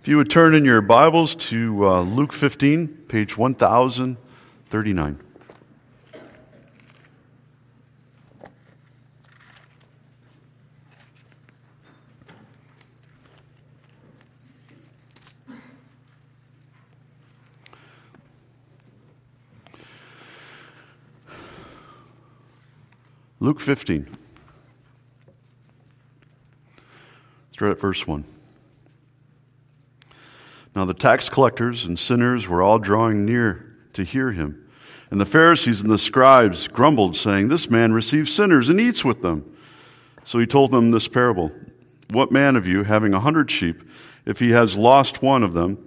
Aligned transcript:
If 0.00 0.08
you 0.08 0.16
would 0.16 0.30
turn 0.30 0.54
in 0.54 0.64
your 0.64 0.80
Bibles 0.80 1.34
to 1.34 1.86
uh, 1.86 2.00
Luke 2.00 2.32
15, 2.32 2.88
page 3.06 3.36
1039. 3.36 5.20
Luke 23.38 23.60
15. 23.60 24.08
Start 27.52 27.72
at 27.72 27.78
verse 27.78 28.06
1. 28.06 28.39
Now 30.74 30.84
the 30.84 30.94
tax 30.94 31.28
collectors 31.28 31.84
and 31.84 31.98
sinners 31.98 32.46
were 32.48 32.62
all 32.62 32.78
drawing 32.78 33.24
near 33.24 33.76
to 33.92 34.04
hear 34.04 34.32
him. 34.32 34.66
And 35.10 35.20
the 35.20 35.26
Pharisees 35.26 35.80
and 35.80 35.90
the 35.90 35.98
scribes 35.98 36.68
grumbled, 36.68 37.16
saying, 37.16 37.48
This 37.48 37.68
man 37.68 37.92
receives 37.92 38.32
sinners 38.32 38.70
and 38.70 38.80
eats 38.80 39.04
with 39.04 39.22
them. 39.22 39.56
So 40.24 40.38
he 40.38 40.46
told 40.46 40.70
them 40.70 40.92
this 40.92 41.08
parable 41.08 41.50
What 42.10 42.30
man 42.30 42.54
of 42.54 42.66
you, 42.66 42.84
having 42.84 43.12
a 43.12 43.20
hundred 43.20 43.50
sheep, 43.50 43.82
if 44.24 44.38
he 44.38 44.50
has 44.50 44.76
lost 44.76 45.22
one 45.22 45.42
of 45.42 45.52
them, 45.52 45.84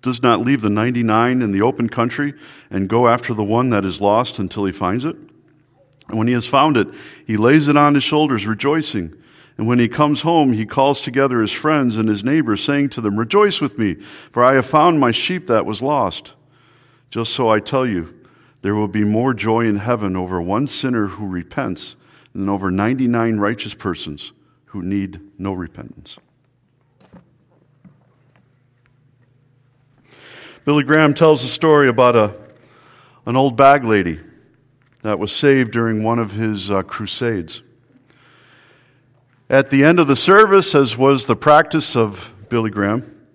does 0.00 0.22
not 0.22 0.40
leave 0.40 0.62
the 0.62 0.70
ninety 0.70 1.02
nine 1.02 1.42
in 1.42 1.52
the 1.52 1.62
open 1.62 1.88
country 1.88 2.34
and 2.70 2.88
go 2.88 3.08
after 3.08 3.34
the 3.34 3.44
one 3.44 3.70
that 3.70 3.84
is 3.84 4.00
lost 4.00 4.38
until 4.38 4.64
he 4.64 4.72
finds 4.72 5.04
it? 5.04 5.16
And 6.08 6.18
when 6.18 6.26
he 6.26 6.34
has 6.34 6.46
found 6.46 6.76
it, 6.76 6.88
he 7.26 7.36
lays 7.36 7.68
it 7.68 7.76
on 7.76 7.94
his 7.94 8.04
shoulders, 8.04 8.46
rejoicing. 8.46 9.14
And 9.56 9.68
when 9.68 9.78
he 9.78 9.88
comes 9.88 10.22
home, 10.22 10.52
he 10.52 10.66
calls 10.66 11.00
together 11.00 11.40
his 11.40 11.52
friends 11.52 11.96
and 11.96 12.08
his 12.08 12.24
neighbors, 12.24 12.62
saying 12.62 12.88
to 12.90 13.00
them, 13.00 13.18
Rejoice 13.18 13.60
with 13.60 13.78
me, 13.78 13.94
for 14.32 14.44
I 14.44 14.54
have 14.54 14.66
found 14.66 14.98
my 14.98 15.12
sheep 15.12 15.46
that 15.46 15.64
was 15.64 15.80
lost. 15.80 16.32
Just 17.10 17.32
so 17.32 17.48
I 17.48 17.60
tell 17.60 17.86
you, 17.86 18.12
there 18.62 18.74
will 18.74 18.88
be 18.88 19.04
more 19.04 19.32
joy 19.32 19.66
in 19.66 19.76
heaven 19.76 20.16
over 20.16 20.40
one 20.42 20.66
sinner 20.66 21.06
who 21.06 21.26
repents 21.26 21.94
than 22.32 22.48
over 22.48 22.70
99 22.70 23.36
righteous 23.38 23.74
persons 23.74 24.32
who 24.66 24.82
need 24.82 25.20
no 25.38 25.52
repentance. 25.52 26.18
Billy 30.64 30.82
Graham 30.82 31.12
tells 31.12 31.44
a 31.44 31.46
story 31.46 31.88
about 31.88 32.16
a, 32.16 32.34
an 33.26 33.36
old 33.36 33.54
bag 33.54 33.84
lady 33.84 34.18
that 35.02 35.18
was 35.18 35.30
saved 35.30 35.70
during 35.70 36.02
one 36.02 36.18
of 36.18 36.32
his 36.32 36.70
uh, 36.70 36.82
crusades. 36.82 37.62
At 39.50 39.68
the 39.68 39.84
end 39.84 40.00
of 40.00 40.06
the 40.06 40.16
service, 40.16 40.74
as 40.74 40.96
was 40.96 41.26
the 41.26 41.36
practice 41.36 41.94
of 41.94 42.32
Billy 42.48 42.70
Graham, 42.70 43.26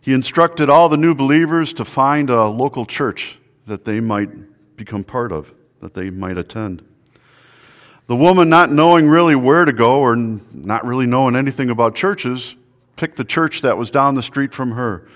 he 0.00 0.14
instructed 0.14 0.70
all 0.70 0.88
the 0.88 0.96
new 0.96 1.14
believers 1.14 1.74
to 1.74 1.84
find 1.84 2.30
a 2.30 2.46
local 2.46 2.86
church 2.86 3.36
that 3.66 3.84
they 3.84 4.00
might 4.00 4.30
become 4.78 5.04
part 5.04 5.32
of, 5.32 5.52
that 5.82 5.92
they 5.92 6.08
might 6.08 6.38
attend. 6.38 6.82
The 8.06 8.16
woman, 8.16 8.48
not 8.48 8.72
knowing 8.72 9.06
really 9.10 9.34
where 9.34 9.66
to 9.66 9.72
go 9.74 10.00
or 10.00 10.16
not 10.16 10.86
really 10.86 11.04
knowing 11.04 11.36
anything 11.36 11.68
about 11.68 11.94
churches, 11.94 12.56
picked 12.96 13.16
the 13.16 13.24
church 13.24 13.60
that 13.60 13.76
was 13.76 13.90
down 13.90 14.14
the 14.14 14.22
street 14.22 14.54
from 14.54 14.72
her. 14.72 15.06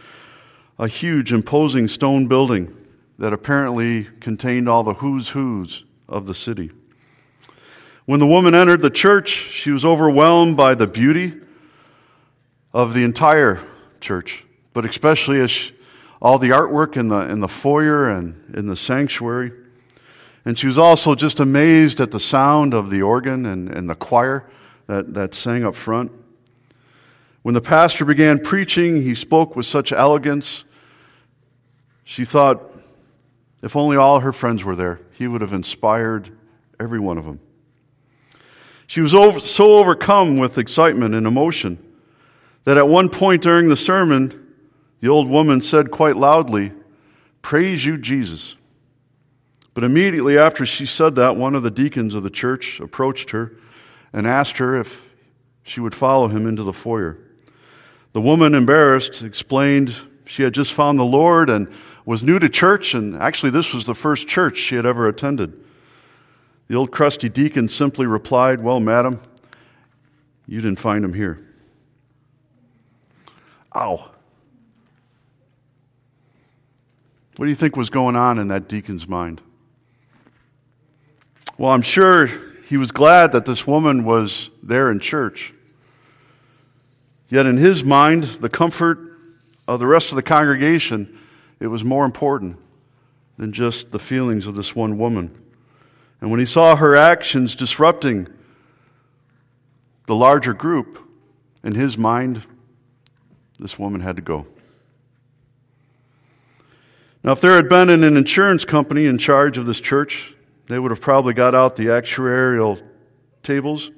A 0.78 0.88
huge, 0.88 1.32
imposing 1.32 1.88
stone 1.88 2.26
building 2.26 2.76
that 3.18 3.32
apparently 3.32 4.08
contained 4.20 4.68
all 4.68 4.82
the 4.82 4.94
who's 4.94 5.30
who's 5.30 5.84
of 6.06 6.26
the 6.26 6.34
city. 6.34 6.70
When 8.06 8.20
the 8.20 8.26
woman 8.26 8.54
entered 8.54 8.82
the 8.82 8.90
church, 8.90 9.30
she 9.30 9.70
was 9.70 9.84
overwhelmed 9.84 10.58
by 10.58 10.74
the 10.74 10.86
beauty 10.86 11.40
of 12.72 12.92
the 12.92 13.02
entire 13.02 13.64
church, 14.00 14.44
but 14.74 14.84
especially 14.84 15.40
as 15.40 15.50
she, 15.50 15.74
all 16.20 16.38
the 16.38 16.50
artwork 16.50 16.98
in 16.98 17.08
the, 17.08 17.28
in 17.30 17.40
the 17.40 17.48
foyer 17.48 18.10
and 18.10 18.54
in 18.54 18.66
the 18.66 18.76
sanctuary. 18.76 19.52
And 20.44 20.58
she 20.58 20.66
was 20.66 20.76
also 20.76 21.14
just 21.14 21.40
amazed 21.40 21.98
at 21.98 22.10
the 22.10 22.20
sound 22.20 22.74
of 22.74 22.90
the 22.90 23.00
organ 23.00 23.46
and, 23.46 23.70
and 23.70 23.88
the 23.88 23.94
choir 23.94 24.44
that, 24.86 25.14
that 25.14 25.34
sang 25.34 25.64
up 25.64 25.74
front. 25.74 26.12
When 27.40 27.54
the 27.54 27.62
pastor 27.62 28.04
began 28.04 28.38
preaching, 28.38 29.02
he 29.02 29.14
spoke 29.14 29.56
with 29.56 29.64
such 29.64 29.92
elegance. 29.92 30.64
She 32.04 32.26
thought, 32.26 32.62
if 33.62 33.76
only 33.76 33.96
all 33.96 34.20
her 34.20 34.32
friends 34.32 34.62
were 34.62 34.76
there, 34.76 35.00
he 35.12 35.26
would 35.26 35.40
have 35.40 35.54
inspired 35.54 36.30
every 36.78 37.00
one 37.00 37.16
of 37.16 37.24
them. 37.24 37.40
She 38.86 39.00
was 39.00 39.14
over, 39.14 39.40
so 39.40 39.78
overcome 39.78 40.36
with 40.36 40.58
excitement 40.58 41.14
and 41.14 41.26
emotion 41.26 41.78
that 42.64 42.76
at 42.76 42.88
one 42.88 43.08
point 43.08 43.42
during 43.42 43.68
the 43.68 43.76
sermon, 43.76 44.54
the 45.00 45.08
old 45.08 45.28
woman 45.28 45.60
said 45.60 45.90
quite 45.90 46.16
loudly, 46.16 46.72
Praise 47.42 47.84
you, 47.84 47.98
Jesus. 47.98 48.56
But 49.74 49.84
immediately 49.84 50.38
after 50.38 50.64
she 50.64 50.86
said 50.86 51.16
that, 51.16 51.36
one 51.36 51.54
of 51.54 51.62
the 51.62 51.70
deacons 51.70 52.14
of 52.14 52.22
the 52.22 52.30
church 52.30 52.80
approached 52.80 53.30
her 53.30 53.52
and 54.12 54.26
asked 54.26 54.58
her 54.58 54.78
if 54.78 55.10
she 55.62 55.80
would 55.80 55.94
follow 55.94 56.28
him 56.28 56.46
into 56.46 56.62
the 56.62 56.72
foyer. 56.72 57.18
The 58.12 58.20
woman, 58.20 58.54
embarrassed, 58.54 59.22
explained 59.22 59.94
she 60.24 60.42
had 60.42 60.54
just 60.54 60.72
found 60.72 60.98
the 60.98 61.04
Lord 61.04 61.50
and 61.50 61.68
was 62.04 62.22
new 62.22 62.38
to 62.38 62.48
church, 62.48 62.94
and 62.94 63.16
actually, 63.16 63.50
this 63.50 63.74
was 63.74 63.84
the 63.84 63.94
first 63.94 64.28
church 64.28 64.58
she 64.58 64.76
had 64.76 64.86
ever 64.86 65.08
attended. 65.08 65.63
The 66.68 66.74
old 66.74 66.90
crusty 66.90 67.28
deacon 67.28 67.68
simply 67.68 68.06
replied, 68.06 68.60
Well, 68.60 68.80
madam, 68.80 69.20
you 70.46 70.60
didn't 70.60 70.80
find 70.80 71.04
him 71.04 71.12
here. 71.12 71.40
Ow. 73.76 74.10
What 77.36 77.46
do 77.46 77.50
you 77.50 77.56
think 77.56 77.76
was 77.76 77.90
going 77.90 78.16
on 78.16 78.38
in 78.38 78.48
that 78.48 78.68
deacon's 78.68 79.08
mind? 79.08 79.40
Well, 81.58 81.72
I'm 81.72 81.82
sure 81.82 82.26
he 82.68 82.76
was 82.76 82.92
glad 82.92 83.32
that 83.32 83.44
this 83.44 83.66
woman 83.66 84.04
was 84.04 84.50
there 84.62 84.90
in 84.90 85.00
church. 85.00 85.52
Yet, 87.28 87.46
in 87.46 87.56
his 87.56 87.82
mind, 87.82 88.24
the 88.24 88.48
comfort 88.48 88.98
of 89.66 89.80
the 89.80 89.86
rest 89.86 90.10
of 90.10 90.16
the 90.16 90.22
congregation, 90.22 91.18
it 91.58 91.66
was 91.66 91.84
more 91.84 92.04
important 92.04 92.56
than 93.36 93.52
just 93.52 93.90
the 93.90 93.98
feelings 93.98 94.46
of 94.46 94.54
this 94.54 94.76
one 94.76 94.98
woman. 94.98 95.43
And 96.24 96.30
when 96.30 96.40
he 96.40 96.46
saw 96.46 96.74
her 96.76 96.96
actions 96.96 97.54
disrupting 97.54 98.28
the 100.06 100.14
larger 100.14 100.54
group, 100.54 100.98
in 101.62 101.74
his 101.74 101.98
mind, 101.98 102.40
this 103.60 103.78
woman 103.78 104.00
had 104.00 104.16
to 104.16 104.22
go. 104.22 104.46
Now, 107.22 107.32
if 107.32 107.42
there 107.42 107.56
had 107.56 107.68
been 107.68 107.90
an 107.90 108.02
insurance 108.02 108.64
company 108.64 109.04
in 109.04 109.18
charge 109.18 109.58
of 109.58 109.66
this 109.66 109.82
church, 109.82 110.32
they 110.66 110.78
would 110.78 110.90
have 110.90 111.02
probably 111.02 111.34
got 111.34 111.54
out 111.54 111.76
the 111.76 111.88
actuarial 111.88 112.82
tables, 113.42 113.90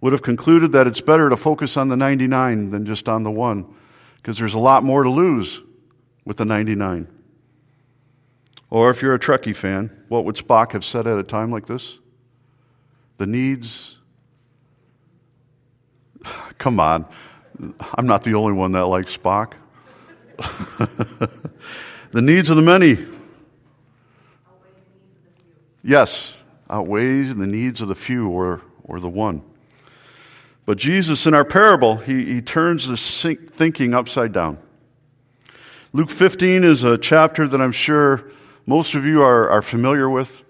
would 0.00 0.12
have 0.12 0.22
concluded 0.22 0.70
that 0.70 0.86
it's 0.86 1.00
better 1.00 1.28
to 1.28 1.36
focus 1.36 1.76
on 1.76 1.88
the 1.88 1.96
99 1.96 2.70
than 2.70 2.86
just 2.86 3.08
on 3.08 3.24
the 3.24 3.32
one, 3.32 3.66
because 4.18 4.38
there's 4.38 4.54
a 4.54 4.60
lot 4.60 4.84
more 4.84 5.02
to 5.02 5.10
lose 5.10 5.60
with 6.24 6.36
the 6.36 6.44
99. 6.44 7.17
Or 8.70 8.90
if 8.90 9.00
you're 9.00 9.14
a 9.14 9.18
Trekkie 9.18 9.56
fan, 9.56 9.90
what 10.08 10.24
would 10.24 10.36
Spock 10.36 10.72
have 10.72 10.84
said 10.84 11.06
at 11.06 11.18
a 11.18 11.22
time 11.22 11.50
like 11.50 11.66
this? 11.66 11.98
The 13.16 13.26
needs. 13.26 13.96
Come 16.58 16.78
on. 16.78 17.06
I'm 17.94 18.06
not 18.06 18.24
the 18.24 18.34
only 18.34 18.52
one 18.52 18.72
that 18.72 18.84
likes 18.86 19.16
Spock. 19.16 19.54
the 20.38 22.22
needs 22.22 22.50
of 22.50 22.56
the 22.56 22.62
many. 22.62 22.98
Yes, 25.82 26.34
outweighs 26.68 27.34
the 27.34 27.46
needs 27.46 27.80
of 27.80 27.88
the 27.88 27.94
few 27.94 28.28
or, 28.28 28.60
or 28.84 29.00
the 29.00 29.08
one. 29.08 29.42
But 30.66 30.76
Jesus, 30.76 31.26
in 31.26 31.32
our 31.32 31.44
parable, 31.44 31.96
he, 31.96 32.26
he 32.26 32.42
turns 32.42 32.86
this 32.88 33.22
thinking 33.22 33.94
upside 33.94 34.32
down. 34.32 34.58
Luke 35.94 36.10
15 36.10 36.62
is 36.62 36.84
a 36.84 36.98
chapter 36.98 37.48
that 37.48 37.60
I'm 37.60 37.72
sure 37.72 38.30
most 38.68 38.94
of 38.94 39.06
you 39.06 39.22
are, 39.22 39.48
are 39.48 39.62
familiar 39.62 40.10
with. 40.10 40.44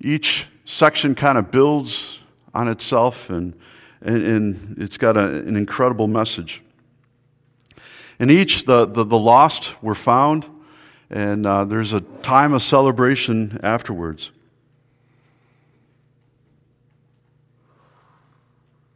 Each 0.00 0.48
section 0.64 1.14
kind 1.14 1.38
of 1.38 1.52
builds 1.52 2.18
on 2.52 2.66
itself, 2.66 3.30
and, 3.30 3.54
and, 4.00 4.26
and 4.26 4.78
it's 4.78 4.98
got 4.98 5.16
a, 5.16 5.20
an 5.20 5.56
incredible 5.56 6.08
message. 6.08 6.62
In 8.18 8.28
each, 8.28 8.64
the, 8.64 8.86
the, 8.86 9.04
the 9.04 9.18
lost 9.18 9.80
were 9.80 9.94
found, 9.94 10.46
and 11.08 11.46
uh, 11.46 11.64
there's 11.64 11.92
a 11.92 12.00
time 12.00 12.52
of 12.52 12.60
celebration 12.60 13.60
afterwards. 13.62 14.32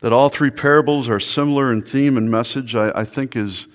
That 0.00 0.12
all 0.12 0.30
three 0.30 0.50
parables 0.50 1.08
are 1.08 1.20
similar 1.20 1.72
in 1.72 1.80
theme 1.80 2.16
and 2.16 2.28
message, 2.28 2.74
I, 2.74 2.90
I 2.92 3.04
think, 3.04 3.36
is, 3.36 3.68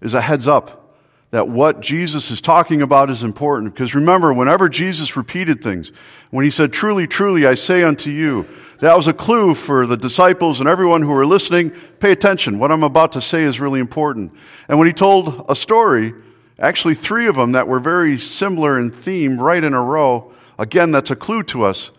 is 0.00 0.14
a 0.14 0.22
heads 0.22 0.48
up 0.48 0.87
that 1.30 1.48
what 1.48 1.80
Jesus 1.80 2.30
is 2.30 2.40
talking 2.40 2.80
about 2.80 3.10
is 3.10 3.22
important. 3.22 3.74
Because 3.74 3.94
remember, 3.94 4.32
whenever 4.32 4.68
Jesus 4.68 5.16
repeated 5.16 5.62
things, 5.62 5.92
when 6.30 6.44
he 6.44 6.50
said, 6.50 6.72
Truly, 6.72 7.06
truly, 7.06 7.46
I 7.46 7.54
say 7.54 7.82
unto 7.82 8.10
you, 8.10 8.48
that 8.80 8.96
was 8.96 9.08
a 9.08 9.12
clue 9.12 9.54
for 9.54 9.86
the 9.86 9.96
disciples 9.96 10.60
and 10.60 10.68
everyone 10.68 11.02
who 11.02 11.12
were 11.12 11.26
listening. 11.26 11.70
Pay 12.00 12.12
attention. 12.12 12.58
What 12.58 12.70
I'm 12.70 12.84
about 12.84 13.12
to 13.12 13.20
say 13.20 13.42
is 13.42 13.60
really 13.60 13.80
important. 13.80 14.32
And 14.68 14.78
when 14.78 14.86
he 14.86 14.92
told 14.92 15.44
a 15.48 15.56
story, 15.56 16.14
actually 16.58 16.94
three 16.94 17.26
of 17.26 17.36
them 17.36 17.52
that 17.52 17.68
were 17.68 17.80
very 17.80 18.18
similar 18.18 18.78
in 18.78 18.90
theme 18.90 19.38
right 19.38 19.62
in 19.62 19.74
a 19.74 19.82
row, 19.82 20.32
again, 20.58 20.92
that's 20.92 21.10
a 21.10 21.16
clue 21.16 21.42
to 21.44 21.64
us. 21.64 21.90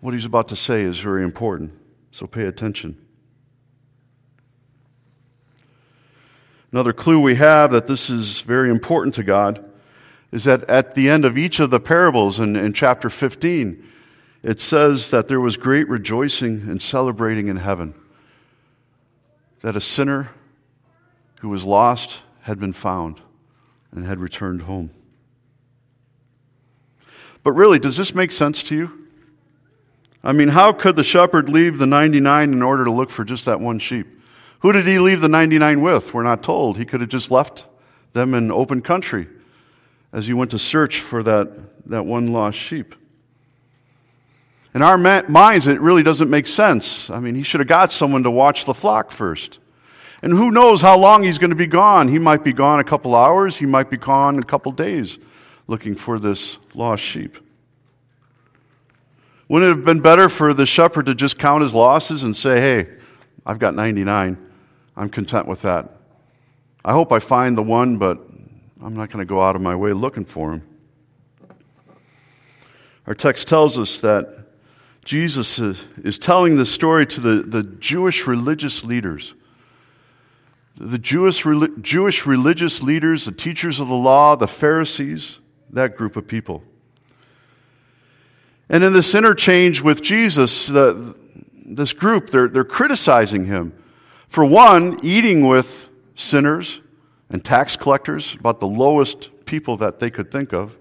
What 0.00 0.14
he's 0.14 0.24
about 0.24 0.48
to 0.48 0.56
say 0.56 0.82
is 0.82 1.00
very 1.00 1.24
important. 1.24 1.72
So 2.12 2.26
pay 2.26 2.46
attention. 2.46 2.96
Another 6.72 6.92
clue 6.92 7.18
we 7.18 7.36
have 7.36 7.70
that 7.70 7.86
this 7.86 8.10
is 8.10 8.40
very 8.42 8.70
important 8.70 9.14
to 9.14 9.22
God 9.22 9.70
is 10.30 10.44
that 10.44 10.64
at 10.64 10.94
the 10.94 11.08
end 11.08 11.24
of 11.24 11.38
each 11.38 11.60
of 11.60 11.70
the 11.70 11.80
parables 11.80 12.38
in, 12.38 12.56
in 12.56 12.72
chapter 12.74 13.08
15, 13.08 13.82
it 14.42 14.60
says 14.60 15.10
that 15.10 15.28
there 15.28 15.40
was 15.40 15.56
great 15.56 15.88
rejoicing 15.88 16.68
and 16.68 16.80
celebrating 16.80 17.48
in 17.48 17.56
heaven. 17.56 17.94
That 19.62 19.76
a 19.76 19.80
sinner 19.80 20.30
who 21.40 21.48
was 21.48 21.64
lost 21.64 22.20
had 22.42 22.60
been 22.60 22.74
found 22.74 23.20
and 23.90 24.04
had 24.04 24.20
returned 24.20 24.62
home. 24.62 24.90
But 27.42 27.52
really, 27.52 27.78
does 27.78 27.96
this 27.96 28.14
make 28.14 28.30
sense 28.30 28.62
to 28.64 28.76
you? 28.76 29.08
I 30.22 30.32
mean, 30.32 30.48
how 30.48 30.72
could 30.72 30.96
the 30.96 31.04
shepherd 31.04 31.48
leave 31.48 31.78
the 31.78 31.86
99 31.86 32.52
in 32.52 32.62
order 32.62 32.84
to 32.84 32.90
look 32.90 33.08
for 33.08 33.24
just 33.24 33.46
that 33.46 33.60
one 33.60 33.78
sheep? 33.78 34.17
Who 34.60 34.72
did 34.72 34.86
he 34.86 34.98
leave 34.98 35.20
the 35.20 35.28
99 35.28 35.80
with? 35.80 36.12
We're 36.12 36.22
not 36.22 36.42
told. 36.42 36.78
He 36.78 36.84
could 36.84 37.00
have 37.00 37.10
just 37.10 37.30
left 37.30 37.66
them 38.12 38.34
in 38.34 38.50
open 38.50 38.82
country 38.82 39.28
as 40.12 40.26
he 40.26 40.32
went 40.32 40.50
to 40.50 40.58
search 40.58 41.00
for 41.00 41.22
that, 41.22 41.88
that 41.88 42.04
one 42.04 42.32
lost 42.32 42.58
sheep. 42.58 42.94
In 44.74 44.82
our 44.82 44.98
minds, 44.98 45.66
it 45.66 45.80
really 45.80 46.02
doesn't 46.02 46.30
make 46.30 46.46
sense. 46.46 47.10
I 47.10 47.20
mean, 47.20 47.34
he 47.34 47.42
should 47.42 47.60
have 47.60 47.68
got 47.68 47.92
someone 47.92 48.22
to 48.24 48.30
watch 48.30 48.64
the 48.64 48.74
flock 48.74 49.10
first. 49.10 49.58
And 50.22 50.32
who 50.32 50.50
knows 50.50 50.82
how 50.82 50.98
long 50.98 51.22
he's 51.22 51.38
going 51.38 51.50
to 51.50 51.56
be 51.56 51.66
gone? 51.66 52.08
He 52.08 52.18
might 52.18 52.44
be 52.44 52.52
gone 52.52 52.80
a 52.80 52.84
couple 52.84 53.14
hours, 53.14 53.56
he 53.56 53.66
might 53.66 53.90
be 53.90 53.96
gone 53.96 54.38
a 54.38 54.42
couple 54.42 54.72
days 54.72 55.18
looking 55.68 55.94
for 55.94 56.18
this 56.18 56.58
lost 56.74 57.02
sheep. 57.02 57.38
Wouldn't 59.48 59.70
it 59.70 59.76
have 59.76 59.84
been 59.84 60.00
better 60.00 60.28
for 60.28 60.52
the 60.52 60.66
shepherd 60.66 61.06
to 61.06 61.14
just 61.14 61.38
count 61.38 61.62
his 61.62 61.72
losses 61.72 62.24
and 62.24 62.36
say, 62.36 62.60
hey, 62.60 62.88
I've 63.46 63.58
got 63.58 63.74
99. 63.74 64.47
I'm 64.98 65.08
content 65.08 65.46
with 65.46 65.62
that. 65.62 65.88
I 66.84 66.92
hope 66.92 67.12
I 67.12 67.20
find 67.20 67.56
the 67.56 67.62
one, 67.62 67.98
but 67.98 68.18
I'm 68.82 68.94
not 68.94 69.10
going 69.10 69.20
to 69.20 69.24
go 69.24 69.40
out 69.40 69.54
of 69.54 69.62
my 69.62 69.76
way 69.76 69.92
looking 69.92 70.24
for 70.24 70.52
him. 70.52 70.62
Our 73.06 73.14
text 73.14 73.46
tells 73.46 73.78
us 73.78 73.98
that 73.98 74.46
Jesus 75.04 75.60
is, 75.60 76.18
telling 76.18 76.56
this 76.56 76.72
story 76.72 77.06
to 77.06 77.20
the, 77.20 77.42
the 77.42 77.62
Jewish 77.62 78.26
religious 78.26 78.82
leaders. 78.82 79.34
The 80.74 80.98
Jewish, 80.98 81.44
Jewish 81.80 82.26
religious 82.26 82.82
leaders, 82.82 83.24
the 83.24 83.32
teachers 83.32 83.78
of 83.78 83.86
the 83.86 83.94
law, 83.94 84.34
the 84.34 84.48
Pharisees, 84.48 85.38
that 85.70 85.96
group 85.96 86.16
of 86.16 86.26
people. 86.26 86.64
And 88.68 88.82
in 88.82 88.92
this 88.92 89.14
interchange 89.14 89.80
with 89.80 90.02
Jesus, 90.02 90.66
the, 90.66 91.14
this 91.64 91.92
group, 91.92 92.30
they're, 92.30 92.48
they're 92.48 92.64
criticizing 92.64 93.44
him. 93.46 93.72
For 94.28 94.44
one, 94.44 94.98
eating 95.02 95.46
with 95.46 95.88
sinners 96.14 96.80
and 97.30 97.44
tax 97.44 97.76
collectors, 97.76 98.34
about 98.34 98.60
the 98.60 98.66
lowest 98.66 99.44
people 99.46 99.76
that 99.78 100.00
they 100.00 100.10
could 100.10 100.30
think 100.30 100.52
of. 100.52 100.76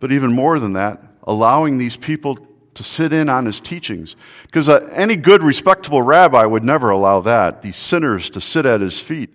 But 0.00 0.12
even 0.12 0.32
more 0.32 0.58
than 0.58 0.72
that, 0.74 1.02
allowing 1.24 1.78
these 1.78 1.96
people 1.96 2.38
to 2.74 2.82
sit 2.82 3.12
in 3.12 3.28
on 3.28 3.46
his 3.46 3.60
teachings. 3.60 4.16
Because 4.42 4.68
uh, 4.68 4.88
any 4.92 5.16
good, 5.16 5.42
respectable 5.42 6.02
rabbi 6.02 6.44
would 6.44 6.64
never 6.64 6.90
allow 6.90 7.20
that, 7.20 7.62
these 7.62 7.76
sinners 7.76 8.30
to 8.30 8.40
sit 8.40 8.66
at 8.66 8.80
his 8.80 9.00
feet 9.00 9.30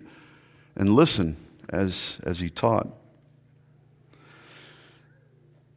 and 0.74 0.94
listen 0.94 1.36
as, 1.68 2.18
as 2.22 2.40
he 2.40 2.50
taught. 2.50 2.88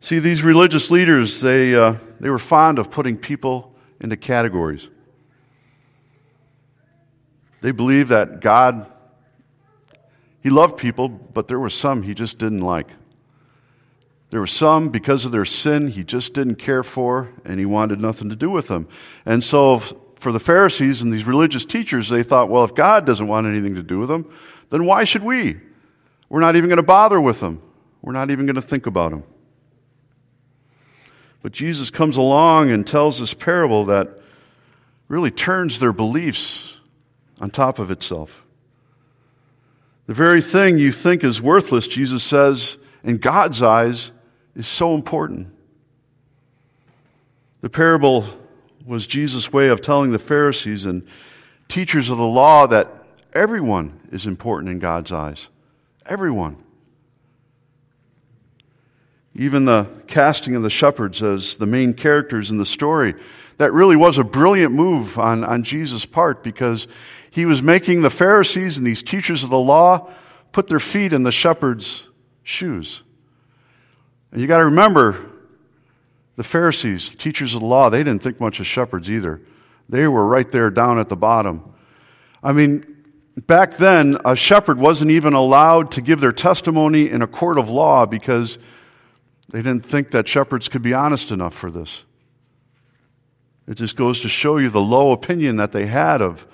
See, 0.01 0.19
these 0.19 0.41
religious 0.41 0.89
leaders, 0.89 1.41
they, 1.41 1.75
uh, 1.75 1.95
they 2.19 2.29
were 2.29 2.39
fond 2.39 2.79
of 2.79 2.89
putting 2.89 3.17
people 3.17 3.75
into 3.99 4.15
categories. 4.17 4.89
They 7.61 7.71
believed 7.71 8.09
that 8.09 8.39
God, 8.39 8.91
He 10.41 10.49
loved 10.49 10.77
people, 10.77 11.09
but 11.09 11.47
there 11.47 11.59
were 11.59 11.69
some 11.69 12.03
He 12.03 12.13
just 12.13 12.37
didn't 12.37 12.61
like. 12.61 12.87
There 14.31 14.39
were 14.39 14.47
some, 14.47 14.89
because 14.89 15.25
of 15.25 15.31
their 15.31 15.45
sin, 15.45 15.87
he 15.87 16.03
just 16.03 16.33
didn't 16.33 16.55
care 16.55 16.83
for, 16.83 17.29
and 17.45 17.59
he 17.59 17.65
wanted 17.65 17.99
nothing 17.99 18.29
to 18.29 18.35
do 18.35 18.49
with 18.49 18.67
them. 18.67 18.87
And 19.25 19.43
so, 19.43 19.79
for 20.17 20.31
the 20.31 20.39
Pharisees 20.39 21.01
and 21.01 21.11
these 21.11 21.23
religious 21.23 21.65
teachers, 21.65 22.09
they 22.09 22.23
thought, 22.23 22.49
well, 22.49 22.63
if 22.63 22.75
God 22.75 23.05
doesn't 23.05 23.27
want 23.27 23.47
anything 23.47 23.75
to 23.75 23.83
do 23.83 23.99
with 23.99 24.09
them, 24.09 24.31
then 24.69 24.85
why 24.85 25.03
should 25.03 25.23
we? 25.23 25.59
We're 26.27 26.41
not 26.41 26.55
even 26.55 26.69
going 26.69 26.77
to 26.77 26.83
bother 26.83 27.19
with 27.19 27.39
them, 27.39 27.61
we're 28.01 28.13
not 28.13 28.29
even 28.29 28.45
going 28.45 28.55
to 28.55 28.61
think 28.61 28.85
about 28.85 29.11
them. 29.11 29.23
But 31.41 31.53
Jesus 31.53 31.89
comes 31.89 32.17
along 32.17 32.69
and 32.69 32.85
tells 32.85 33.19
this 33.19 33.33
parable 33.33 33.85
that 33.85 34.09
really 35.07 35.31
turns 35.31 35.79
their 35.79 35.93
beliefs 35.93 36.75
on 37.39 37.49
top 37.49 37.79
of 37.79 37.91
itself. 37.91 38.45
The 40.07 40.13
very 40.13 40.41
thing 40.41 40.77
you 40.77 40.91
think 40.91 41.23
is 41.23 41.41
worthless, 41.41 41.87
Jesus 41.87 42.23
says, 42.23 42.77
in 43.03 43.17
God's 43.17 43.61
eyes, 43.61 44.11
is 44.55 44.67
so 44.67 44.95
important. 44.95 45.47
The 47.61 47.69
parable 47.69 48.25
was 48.85 49.05
Jesus' 49.05 49.53
way 49.53 49.67
of 49.67 49.81
telling 49.81 50.11
the 50.11 50.19
Pharisees 50.19 50.85
and 50.85 51.05
teachers 51.67 52.09
of 52.09 52.17
the 52.17 52.25
law 52.25 52.65
that 52.67 52.91
everyone 53.33 53.99
is 54.11 54.25
important 54.25 54.71
in 54.71 54.79
God's 54.79 55.11
eyes. 55.11 55.49
Everyone. 56.05 56.57
Even 59.35 59.65
the 59.65 59.87
casting 60.07 60.55
of 60.55 60.63
the 60.63 60.69
shepherds 60.69 61.21
as 61.21 61.55
the 61.55 61.67
main 61.67 61.93
characters 61.93 62.49
in 62.49 62.57
the 62.57 62.65
story, 62.65 63.13
that 63.57 63.71
really 63.73 63.95
was 63.95 64.17
a 64.17 64.23
brilliant 64.23 64.73
move 64.73 65.19
on, 65.19 65.43
on 65.43 65.63
Jesus' 65.63 66.05
part 66.05 66.43
because 66.43 66.87
he 67.31 67.45
was 67.45 67.61
making 67.61 68.01
the 68.01 68.09
Pharisees 68.09 68.77
and 68.77 68.85
these 68.85 69.03
teachers 69.03 69.43
of 69.43 69.49
the 69.49 69.59
law 69.59 70.09
put 70.51 70.67
their 70.67 70.79
feet 70.79 71.13
in 71.13 71.23
the 71.23 71.31
shepherds' 71.31 72.07
shoes. 72.43 73.03
And 74.31 74.41
you 74.41 74.47
got 74.47 74.59
to 74.59 74.65
remember, 74.65 75.25
the 76.35 76.43
Pharisees, 76.43 77.09
teachers 77.09 77.53
of 77.53 77.61
the 77.61 77.67
law, 77.67 77.89
they 77.89 78.03
didn't 78.03 78.23
think 78.23 78.39
much 78.39 78.59
of 78.59 78.67
shepherds 78.67 79.09
either. 79.09 79.41
They 79.89 80.07
were 80.07 80.25
right 80.25 80.51
there 80.51 80.69
down 80.69 80.99
at 80.99 81.09
the 81.09 81.15
bottom. 81.15 81.73
I 82.41 82.51
mean, 82.51 83.05
back 83.47 83.77
then, 83.77 84.17
a 84.23 84.35
shepherd 84.35 84.79
wasn't 84.79 85.11
even 85.11 85.33
allowed 85.33 85.91
to 85.93 86.01
give 86.01 86.19
their 86.19 86.31
testimony 86.31 87.09
in 87.09 87.21
a 87.21 87.27
court 87.27 87.57
of 87.57 87.69
law 87.69 88.05
because 88.05 88.57
they 89.49 89.59
didn't 89.59 89.85
think 89.85 90.11
that 90.11 90.27
shepherds 90.27 90.69
could 90.69 90.81
be 90.81 90.93
honest 90.93 91.31
enough 91.31 91.53
for 91.53 91.71
this. 91.71 92.03
It 93.67 93.75
just 93.75 93.95
goes 93.95 94.21
to 94.21 94.29
show 94.29 94.57
you 94.57 94.69
the 94.69 94.81
low 94.81 95.11
opinion 95.11 95.57
that 95.57 95.71
they 95.71 95.87
had 95.87 96.21
of, 96.21 96.47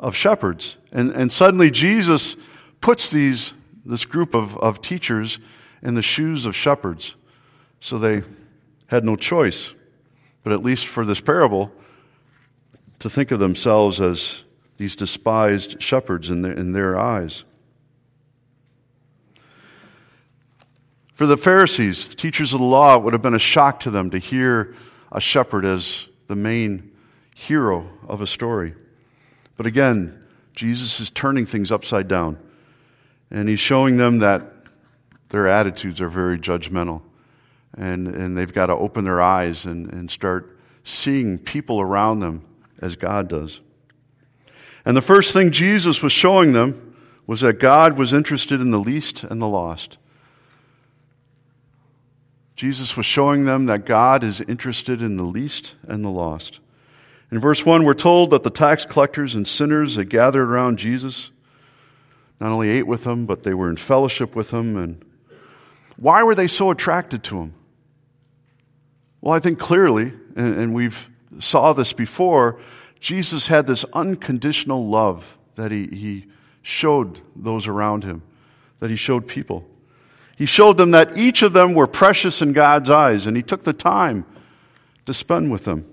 of 0.00 0.16
shepherds. 0.16 0.78
And, 0.90 1.10
and 1.12 1.30
suddenly 1.30 1.70
Jesus 1.70 2.34
puts 2.80 3.10
these, 3.10 3.54
this 3.84 4.04
group 4.04 4.34
of, 4.34 4.56
of 4.56 4.80
teachers 4.80 5.38
in 5.82 5.94
the 5.94 6.02
shoes 6.02 6.46
of 6.46 6.56
shepherds. 6.56 7.14
So 7.78 7.98
they 7.98 8.22
had 8.88 9.04
no 9.04 9.14
choice, 9.14 9.72
but 10.42 10.52
at 10.52 10.62
least 10.62 10.86
for 10.86 11.04
this 11.04 11.20
parable, 11.20 11.70
to 12.98 13.08
think 13.08 13.30
of 13.30 13.38
themselves 13.38 14.00
as 14.00 14.42
these 14.78 14.96
despised 14.96 15.80
shepherds 15.80 16.30
in 16.30 16.42
their, 16.42 16.52
in 16.52 16.72
their 16.72 16.98
eyes. 16.98 17.44
For 21.14 21.26
the 21.26 21.36
Pharisees, 21.36 22.08
the 22.08 22.14
teachers 22.14 22.54
of 22.54 22.60
the 22.60 22.66
law, 22.66 22.96
it 22.96 23.02
would 23.02 23.12
have 23.12 23.20
been 23.20 23.34
a 23.34 23.38
shock 23.38 23.80
to 23.80 23.90
them 23.90 24.08
to 24.10 24.18
hear 24.18 24.74
a 25.12 25.20
shepherd 25.20 25.66
as 25.66 26.08
the 26.28 26.36
main 26.36 26.92
hero 27.34 27.86
of 28.08 28.22
a 28.22 28.26
story. 28.26 28.74
But 29.60 29.66
again, 29.66 30.18
Jesus 30.54 31.00
is 31.00 31.10
turning 31.10 31.44
things 31.44 31.70
upside 31.70 32.08
down. 32.08 32.38
And 33.30 33.46
he's 33.46 33.60
showing 33.60 33.98
them 33.98 34.20
that 34.20 34.40
their 35.28 35.48
attitudes 35.48 36.00
are 36.00 36.08
very 36.08 36.38
judgmental. 36.38 37.02
And, 37.76 38.08
and 38.08 38.38
they've 38.38 38.54
got 38.54 38.68
to 38.68 38.72
open 38.72 39.04
their 39.04 39.20
eyes 39.20 39.66
and, 39.66 39.92
and 39.92 40.10
start 40.10 40.58
seeing 40.82 41.36
people 41.36 41.78
around 41.78 42.20
them 42.20 42.42
as 42.80 42.96
God 42.96 43.28
does. 43.28 43.60
And 44.86 44.96
the 44.96 45.02
first 45.02 45.34
thing 45.34 45.50
Jesus 45.50 46.00
was 46.00 46.12
showing 46.12 46.54
them 46.54 46.96
was 47.26 47.42
that 47.42 47.60
God 47.60 47.98
was 47.98 48.14
interested 48.14 48.62
in 48.62 48.70
the 48.70 48.80
least 48.80 49.24
and 49.24 49.42
the 49.42 49.46
lost. 49.46 49.98
Jesus 52.56 52.96
was 52.96 53.04
showing 53.04 53.44
them 53.44 53.66
that 53.66 53.84
God 53.84 54.24
is 54.24 54.40
interested 54.40 55.02
in 55.02 55.18
the 55.18 55.22
least 55.22 55.74
and 55.86 56.02
the 56.02 56.08
lost. 56.08 56.60
In 57.30 57.38
verse 57.38 57.64
1, 57.64 57.84
we're 57.84 57.94
told 57.94 58.30
that 58.30 58.42
the 58.42 58.50
tax 58.50 58.84
collectors 58.84 59.34
and 59.34 59.46
sinners 59.46 59.96
had 59.96 60.10
gathered 60.10 60.48
around 60.50 60.78
Jesus 60.78 61.30
not 62.40 62.50
only 62.50 62.70
ate 62.70 62.86
with 62.86 63.06
him, 63.06 63.26
but 63.26 63.42
they 63.42 63.54
were 63.54 63.68
in 63.68 63.76
fellowship 63.76 64.34
with 64.34 64.50
him. 64.50 64.76
And 64.76 65.04
why 65.96 66.22
were 66.22 66.34
they 66.34 66.46
so 66.46 66.70
attracted 66.70 67.22
to 67.24 67.38
him? 67.38 67.54
Well, 69.20 69.34
I 69.34 69.40
think 69.40 69.58
clearly, 69.58 70.14
and, 70.34 70.72
we've 70.72 71.10
saw 71.38 71.74
this 71.74 71.92
before, 71.92 72.58
Jesus 72.98 73.46
had 73.48 73.66
this 73.66 73.84
unconditional 73.92 74.88
love 74.88 75.36
that 75.56 75.70
he, 75.70 75.86
he 75.88 76.26
showed 76.62 77.20
those 77.36 77.66
around 77.66 78.04
him, 78.04 78.22
that 78.78 78.88
he 78.88 78.96
showed 78.96 79.28
people. 79.28 79.68
He 80.36 80.46
showed 80.46 80.78
them 80.78 80.92
that 80.92 81.18
each 81.18 81.42
of 81.42 81.52
them 81.52 81.74
were 81.74 81.86
precious 81.86 82.40
in 82.40 82.54
God's 82.54 82.88
eyes, 82.88 83.26
and 83.26 83.36
he 83.36 83.42
took 83.42 83.64
the 83.64 83.74
time 83.74 84.24
to 85.04 85.12
spend 85.12 85.52
with 85.52 85.66
them. 85.66 85.84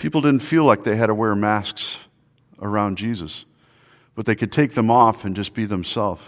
People 0.00 0.22
didn't 0.22 0.40
feel 0.40 0.64
like 0.64 0.82
they 0.82 0.96
had 0.96 1.08
to 1.08 1.14
wear 1.14 1.34
masks 1.34 1.98
around 2.58 2.96
Jesus, 2.96 3.44
but 4.14 4.24
they 4.24 4.34
could 4.34 4.50
take 4.50 4.72
them 4.72 4.90
off 4.90 5.26
and 5.26 5.36
just 5.36 5.52
be 5.52 5.66
themselves. 5.66 6.22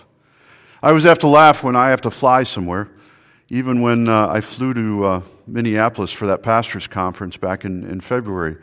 I 0.82 0.88
always 0.88 1.04
have 1.04 1.20
to 1.20 1.26
laugh 1.26 1.64
when 1.64 1.74
I 1.74 1.88
have 1.88 2.02
to 2.02 2.10
fly 2.10 2.42
somewhere, 2.42 2.90
even 3.48 3.80
when 3.80 4.10
uh, 4.10 4.28
I 4.28 4.42
flew 4.42 4.74
to 4.74 5.04
uh, 5.06 5.22
Minneapolis 5.46 6.12
for 6.12 6.26
that 6.26 6.42
pastor's 6.42 6.86
conference 6.86 7.38
back 7.38 7.64
in, 7.64 7.88
in 7.88 8.02
February. 8.02 8.58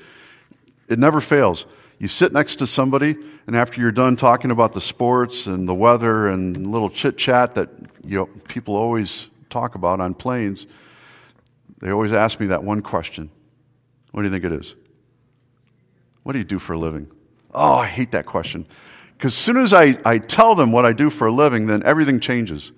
It 0.88 1.00
never 1.00 1.22
fails. 1.22 1.66
You 1.98 2.08
sit 2.08 2.32
next 2.32 2.58
to 2.58 2.68
somebody, 2.68 3.18
and 3.48 3.56
after 3.56 3.82
you're 3.82 3.92
done 3.92 4.16
talking 4.16 4.52
about 4.52 4.76
the 4.76 4.82
sports 4.82 5.48
and 5.48 5.68
the 5.68 5.74
weather 5.74 6.28
and 6.28 6.72
little 6.72 6.90
chit 6.92 7.18
chat 7.18 7.56
that 7.56 7.70
you 8.06 8.20
know, 8.20 8.26
people 8.48 8.76
always 8.76 9.28
talk 9.50 9.74
about 9.74 10.02
on 10.02 10.14
planes, 10.14 10.68
they 11.80 11.90
always 11.90 12.12
ask 12.12 12.40
me 12.40 12.46
that 12.48 12.64
one 12.64 12.84
question 12.84 13.32
What 14.12 14.22
do 14.22 14.28
you 14.28 14.32
think 14.32 14.46
it 14.46 14.52
is? 14.52 14.76
What 16.24 16.34
do 16.34 16.40
you 16.40 16.46
do 16.46 16.60
for 16.60 16.74
a 16.74 16.80
living? 16.80 17.10
Oh, 17.54 17.76
I 17.76 17.88
hate 17.88 18.12
that 18.12 18.26
question. 18.26 18.66
Because 19.18 19.34
as 19.34 19.38
soon 19.38 19.58
as 19.58 19.74
I, 19.74 19.98
I 20.06 20.18
tell 20.18 20.56
them 20.56 20.72
what 20.72 20.86
I 20.86 20.94
do 20.94 21.10
for 21.10 21.28
a 21.28 21.32
living, 21.32 21.66
then 21.68 21.84
everything 21.84 22.20
changes. 22.20 22.72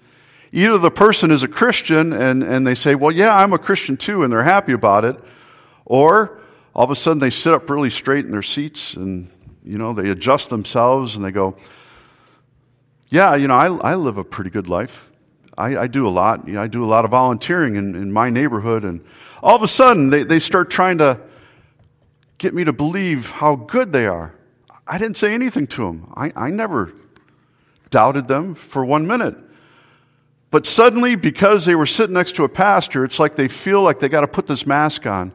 Either 0.52 0.78
the 0.78 0.92
person 0.92 1.32
is 1.32 1.44
a 1.44 1.48
Christian 1.48 2.14
and, 2.14 2.44
and 2.44 2.66
they 2.66 2.76
say, 2.76 2.96
Well, 2.96 3.12
yeah, 3.12 3.36
I'm 3.36 3.54
a 3.54 3.60
Christian 3.60 3.96
too, 3.96 4.24
and 4.24 4.34
they're 4.34 4.44
happy 4.44 4.74
about 4.74 5.06
it. 5.06 5.18
Or 5.86 6.40
all 6.74 6.84
of 6.84 6.92
a 6.92 6.96
sudden 6.96 7.20
they 7.20 7.30
sit 7.30 7.54
up 7.54 7.70
really 7.70 7.90
straight 7.90 8.26
in 8.26 8.32
their 8.32 8.42
seats 8.42 8.96
and, 8.96 9.30
you 9.64 9.78
know, 9.78 9.94
they 9.94 10.10
adjust 10.10 10.50
themselves 10.50 11.16
and 11.16 11.24
they 11.24 11.32
go, 11.32 11.56
Yeah, 13.10 13.36
you 13.36 13.48
know, 13.48 13.56
I, 13.56 13.92
I 13.92 13.96
live 13.96 14.18
a 14.18 14.24
pretty 14.24 14.50
good 14.50 14.68
life. 14.68 15.12
I, 15.58 15.78
I 15.78 15.88
do 15.88 16.08
a 16.08 16.10
lot. 16.10 16.48
You 16.48 16.54
know, 16.54 16.62
I 16.62 16.68
do 16.68 16.84
a 16.84 16.88
lot 16.88 17.06
of 17.06 17.12
volunteering 17.12 17.76
in, 17.76 17.96
in 17.96 18.12
my 18.12 18.30
neighborhood. 18.30 18.84
And 18.84 19.04
all 19.44 19.56
of 19.56 19.64
a 19.64 19.68
sudden 19.68 20.10
they, 20.10 20.24
they 20.24 20.40
start 20.40 20.70
trying 20.70 20.98
to 20.98 21.20
get 22.42 22.56
me 22.56 22.64
to 22.64 22.74
believe 22.74 23.30
how 23.30 23.56
good 23.56 23.94
they 23.94 24.08
are. 24.08 24.34
I 24.88 24.98
didn't 24.98 25.16
say 25.16 25.32
anything 25.32 25.68
to 25.68 25.86
them. 25.86 26.12
I, 26.16 26.34
I 26.36 26.50
never 26.50 26.92
doubted 27.92 28.28
them 28.28 28.56
for 28.56 28.84
one 28.84 29.06
minute. 29.06 29.38
But 30.50 30.66
suddenly, 30.66 31.16
because 31.16 31.66
they 31.66 31.76
were 31.76 31.86
sitting 31.86 32.16
next 32.16 32.36
to 32.38 32.44
a 32.44 32.50
pastor, 32.50 33.06
it's 33.06 33.20
like 33.20 33.36
they 33.36 33.48
feel 33.48 33.84
like 33.84 34.00
they 34.00 34.10
got 34.10 34.22
to 34.22 34.28
put 34.28 34.48
this 34.48 34.66
mask 34.66 35.06
on 35.06 35.32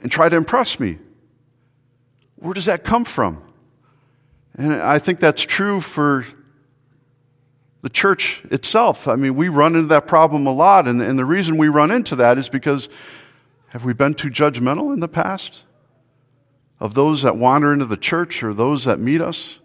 and 0.00 0.10
try 0.10 0.30
to 0.30 0.34
impress 0.34 0.80
me. 0.80 0.96
Where 2.36 2.54
does 2.54 2.64
that 2.64 2.84
come 2.84 3.04
from? 3.04 3.42
And 4.54 4.72
I 4.72 4.98
think 4.98 5.20
that's 5.20 5.42
true 5.42 5.82
for 5.82 6.24
the 7.82 7.90
church 7.90 8.42
itself. 8.50 9.08
I 9.08 9.16
mean, 9.16 9.34
we 9.36 9.50
run 9.50 9.76
into 9.76 9.88
that 9.88 10.06
problem 10.06 10.46
a 10.46 10.52
lot, 10.52 10.88
and, 10.88 11.02
and 11.02 11.18
the 11.18 11.26
reason 11.26 11.58
we 11.58 11.68
run 11.68 11.90
into 11.90 12.16
that 12.16 12.38
is 12.38 12.48
because 12.48 12.88
have 13.68 13.84
we 13.84 13.92
been 13.92 14.14
too 14.14 14.30
judgmental 14.30 14.94
in 14.94 15.00
the 15.00 15.08
past? 15.08 15.64
Of 16.84 16.92
those 16.92 17.22
that 17.22 17.34
wander 17.34 17.72
into 17.72 17.86
the 17.86 17.96
church 17.96 18.42
or 18.42 18.52
those 18.52 18.84
that 18.84 19.00
meet 19.00 19.22
us. 19.22 19.58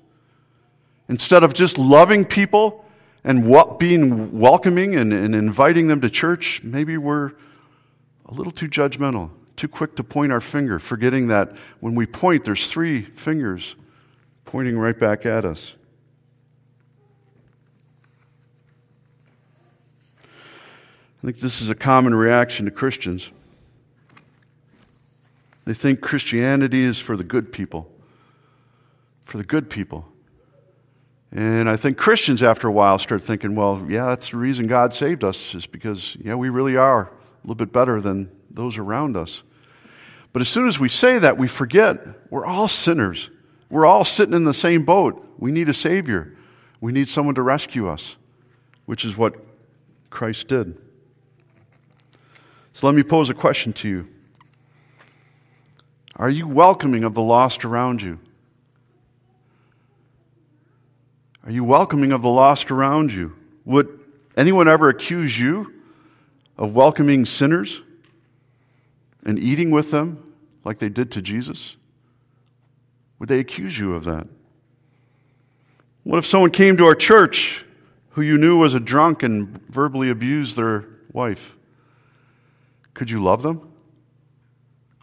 Instead 1.10 1.44
of 1.44 1.54
just 1.54 1.78
loving 1.78 2.24
people 2.24 2.86
and 3.26 3.44
being 3.78 4.40
welcoming 4.40 4.96
and, 4.96 5.12
and 5.12 5.36
inviting 5.36 5.88
them 5.88 6.00
to 6.00 6.10
church, 6.10 6.64
maybe 6.64 6.96
we're 6.96 7.34
a 8.26 8.34
little 8.34 8.54
too 8.54 8.70
judgmental, 8.70 9.32
too 9.58 9.68
quick 9.68 9.98
to 9.98 10.04
point 10.04 10.32
our 10.32 10.40
finger, 10.40 10.80
forgetting 10.80 11.28
that 11.28 11.58
when 11.82 11.94
we 11.94 12.06
point, 12.06 12.46
there's 12.46 12.68
three 12.68 13.02
fingers 13.02 13.76
pointing 14.46 14.78
right 14.80 14.98
back 14.98 15.26
at 15.26 15.44
us. 15.44 15.76
I 21.22 21.26
think 21.26 21.42
this 21.42 21.60
is 21.60 21.70
a 21.70 21.76
common 21.76 22.16
reaction 22.16 22.64
to 22.64 22.72
Christians. 22.72 23.30
They 25.70 25.76
think 25.76 26.02
Christianity 26.02 26.82
is 26.82 26.98
for 26.98 27.16
the 27.16 27.24
good 27.24 27.54
people. 27.54 27.92
For 29.26 29.38
the 29.38 29.44
good 29.44 29.70
people. 29.70 30.04
And 31.32 31.70
I 31.70 31.76
think 31.76 31.96
Christians, 31.96 32.42
after 32.42 32.68
a 32.68 32.72
while, 32.72 32.98
start 32.98 33.22
thinking, 33.22 33.54
well, 33.54 33.86
yeah, 33.88 34.08
that's 34.08 34.32
the 34.32 34.38
reason 34.38 34.66
God 34.66 34.96
saved 34.96 35.24
us, 35.24 35.54
is 35.54 35.68
because, 35.68 36.18
yeah, 36.22 36.34
we 36.34 36.50
really 36.50 36.76
are 36.76 37.02
a 37.04 37.12
little 37.44 37.54
bit 37.54 37.72
better 37.72 38.02
than 38.02 38.32
those 38.50 38.80
around 38.80 39.16
us. 39.16 39.44
But 40.34 40.42
as 40.42 40.50
soon 40.50 40.68
as 40.68 40.80
we 40.80 40.90
say 40.90 41.20
that, 41.20 41.38
we 41.38 41.48
forget 41.48 42.00
we're 42.32 42.48
all 42.48 42.68
sinners. 42.68 43.30
We're 43.70 43.86
all 43.86 44.06
sitting 44.06 44.34
in 44.34 44.46
the 44.46 44.56
same 44.56 44.86
boat. 44.86 45.24
We 45.38 45.52
need 45.52 45.70
a 45.70 45.74
Savior. 45.76 46.36
We 46.82 46.92
need 46.92 47.10
someone 47.10 47.36
to 47.36 47.44
rescue 47.44 47.88
us, 47.88 48.18
which 48.88 49.06
is 49.06 49.16
what 49.16 49.36
Christ 50.10 50.48
did. 50.48 50.82
So 52.74 52.88
let 52.88 52.96
me 52.96 53.04
pose 53.04 53.30
a 53.30 53.36
question 53.36 53.72
to 53.74 53.88
you. 53.88 54.08
Are 56.20 56.30
you 56.30 56.50
welcoming 56.50 57.06
of 57.06 57.14
the 57.14 57.22
lost 57.22 57.64
around 57.64 58.02
you? 58.02 58.20
Are 61.46 61.52
you 61.52 61.64
welcoming 61.64 62.12
of 62.12 62.22
the 62.22 62.30
lost 62.30 62.72
around 62.72 63.14
you? 63.14 63.34
Would 63.64 64.04
anyone 64.36 64.68
ever 64.68 64.90
accuse 64.90 65.40
you 65.40 65.74
of 66.58 66.76
welcoming 66.76 67.26
sinners 67.26 67.82
and 69.24 69.40
eating 69.40 69.72
with 69.72 69.92
them 69.92 70.34
like 70.66 70.78
they 70.78 70.90
did 70.90 71.10
to 71.12 71.22
Jesus? 71.22 71.78
Would 73.20 73.30
they 73.30 73.40
accuse 73.40 73.80
you 73.80 73.96
of 73.96 74.04
that? 74.04 74.28
What 76.04 76.18
if 76.18 76.26
someone 76.26 76.52
came 76.52 76.76
to 76.78 76.86
our 76.86 76.96
church 76.96 77.64
who 78.10 78.22
you 78.22 78.38
knew 78.38 78.58
was 78.58 78.74
a 78.74 78.80
drunk 78.82 79.24
and 79.24 79.58
verbally 79.70 80.10
abused 80.10 80.58
their 80.58 80.84
wife? 81.14 81.56
Could 82.94 83.10
you 83.10 83.24
love 83.24 83.42
them? 83.42 83.69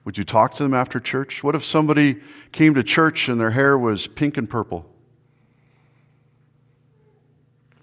Would 0.06 0.16
you 0.16 0.22
talk 0.22 0.54
to 0.54 0.62
them 0.62 0.72
after 0.72 1.00
church? 1.00 1.42
What 1.42 1.56
if 1.56 1.64
somebody 1.64 2.20
came 2.52 2.74
to 2.74 2.84
church 2.84 3.28
and 3.28 3.40
their 3.40 3.50
hair 3.50 3.76
was 3.76 4.06
pink 4.06 4.36
and 4.36 4.48
purple? 4.48 4.88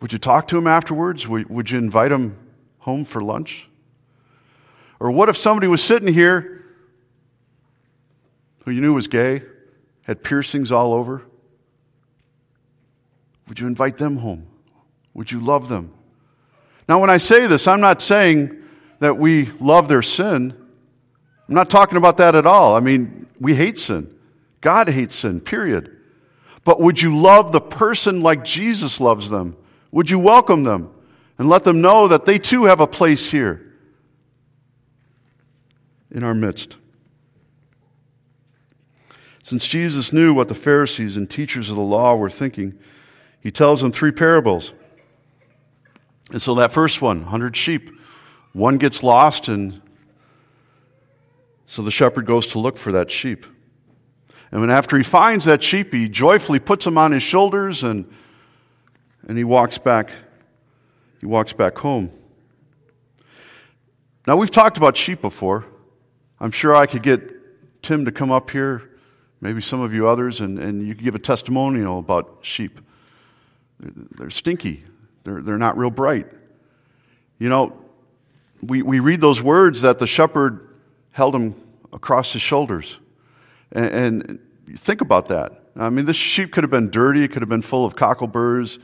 Would 0.02 0.14
you 0.14 0.20
talk 0.20 0.48
to 0.48 0.56
them 0.56 0.66
afterwards? 0.66 1.28
Would 1.28 1.70
you 1.70 1.78
invite 1.78 2.12
them 2.12 2.38
home 2.80 3.04
for 3.04 3.22
lunch? 3.22 3.68
Or 5.02 5.12
what 5.12 5.28
if 5.28 5.36
somebody 5.36 5.68
was 5.68 5.84
sitting 5.84 6.14
here 6.14 6.64
who 8.64 8.72
you 8.72 8.80
knew 8.80 8.94
was 8.94 9.10
gay, 9.10 9.44
had 10.04 10.24
piercings 10.24 10.72
all 10.72 10.94
over? 10.94 11.24
Would 13.50 13.60
you 13.60 13.68
invite 13.68 13.98
them 13.98 14.16
home? 14.16 14.48
Would 15.14 15.30
you 15.30 15.42
love 15.42 15.68
them? 15.68 15.94
Now, 16.88 17.02
when 17.02 17.10
I 17.10 17.18
say 17.18 17.48
this, 17.48 17.68
I'm 17.68 17.82
not 17.82 18.02
saying 18.02 18.64
that 19.00 19.18
we 19.18 19.48
love 19.60 19.90
their 19.90 20.02
sin. 20.02 20.63
I'm 21.48 21.56
not 21.56 21.70
talking 21.70 21.98
about 21.98 22.18
that 22.18 22.36
at 22.36 22.46
all. 22.46 22.76
I 22.76 22.80
mean, 22.80 23.28
we 23.40 23.56
hate 23.56 23.78
sin. 23.78 24.14
God 24.62 24.90
hates 24.90 25.16
sin, 25.16 25.42
period. 25.42 25.96
But 26.64 26.80
would 26.80 27.02
you 27.02 27.18
love 27.18 27.52
the 27.52 27.62
person 27.62 28.22
like 28.22 28.44
Jesus 28.44 29.00
loves 29.00 29.30
them? 29.30 29.58
Would 29.92 30.10
you 30.10 30.20
welcome 30.20 30.64
them 30.64 30.90
and 31.38 31.50
let 31.50 31.66
them 31.66 31.82
know 31.82 32.08
that 32.08 32.26
they 32.26 32.40
too 32.40 32.66
have 32.66 32.80
a 32.80 32.88
place 32.88 33.32
here 33.32 33.74
in 36.12 36.24
our 36.24 36.34
midst? 36.34 36.78
Since 39.44 39.68
Jesus 39.68 40.14
knew 40.14 40.34
what 40.34 40.48
the 40.48 40.56
Pharisees 40.56 41.18
and 41.18 41.30
teachers 41.30 41.70
of 41.70 41.76
the 41.76 41.82
law 41.82 42.16
were 42.16 42.30
thinking, 42.30 42.80
he 43.42 43.52
tells 43.52 43.82
them 43.82 43.92
three 43.92 44.12
parables. 44.12 44.74
And 46.32 46.42
so 46.42 46.56
that 46.56 46.72
first 46.72 47.02
one, 47.02 47.24
100 47.24 47.58
sheep, 47.58 47.92
one 48.54 48.78
gets 48.78 49.04
lost 49.04 49.50
and 49.50 49.82
so 51.74 51.82
the 51.82 51.90
shepherd 51.90 52.28
goes 52.28 52.46
to 52.46 52.60
look 52.60 52.78
for 52.78 52.92
that 52.92 53.10
sheep. 53.10 53.48
And 54.52 54.62
when 54.62 54.70
after 54.70 54.96
he 54.96 55.02
finds 55.02 55.46
that 55.46 55.64
sheep, 55.64 55.92
he 55.92 56.08
joyfully 56.08 56.60
puts 56.60 56.86
him 56.86 57.00
on 57.00 57.12
his 57.12 57.24
shoulders 57.24 57.84
and, 57.84 58.08
and 59.28 59.40
he 59.40 59.44
walks 59.44 59.80
back. 59.80 60.12
He 61.20 61.26
walks 61.26 61.52
back 61.52 61.76
home. 61.80 62.12
Now 64.28 64.38
we've 64.38 64.52
talked 64.52 64.78
about 64.78 64.96
sheep 64.96 65.20
before. 65.20 65.66
I'm 66.40 66.52
sure 66.52 66.76
I 66.76 66.86
could 66.86 67.02
get 67.02 67.82
Tim 67.82 68.06
to 68.06 68.12
come 68.12 68.32
up 68.32 68.52
here, 68.52 68.84
maybe 69.42 69.60
some 69.60 69.82
of 69.82 69.96
you 69.96 70.08
others, 70.08 70.42
and, 70.42 70.60
and 70.60 70.88
you 70.88 70.94
could 70.94 71.04
give 71.04 71.16
a 71.16 71.20
testimonial 71.20 71.98
about 71.98 72.38
sheep. 72.44 72.82
They're, 73.80 74.30
stinky. 74.30 74.84
They're, 75.24 75.42
they're 75.42 75.58
not 75.58 75.76
real 75.76 75.90
bright. 75.90 76.28
You 77.40 77.50
know, 77.50 77.76
we, 78.62 78.84
we 78.84 79.00
read 79.00 79.22
those 79.22 79.42
words 79.42 79.82
that 79.82 79.98
the 79.98 80.06
shepherd 80.06 80.70
held 81.10 81.36
him 81.36 81.63
across 81.94 82.34
his 82.34 82.42
shoulders. 82.42 82.98
And, 83.72 83.86
and 83.86 84.40
think 84.78 85.02
about 85.02 85.30
that. 85.30 85.64
I 85.76 85.90
mean, 85.90 86.06
this 86.06 86.18
sheep 86.18 86.52
could 86.52 86.64
have 86.64 86.72
been 86.72 86.90
dirty, 86.90 87.24
it 87.24 87.30
could 87.30 87.42
have 87.42 87.50
been 87.50 87.62
full 87.62 87.86
of 87.86 87.96
cockleburs, 87.96 88.80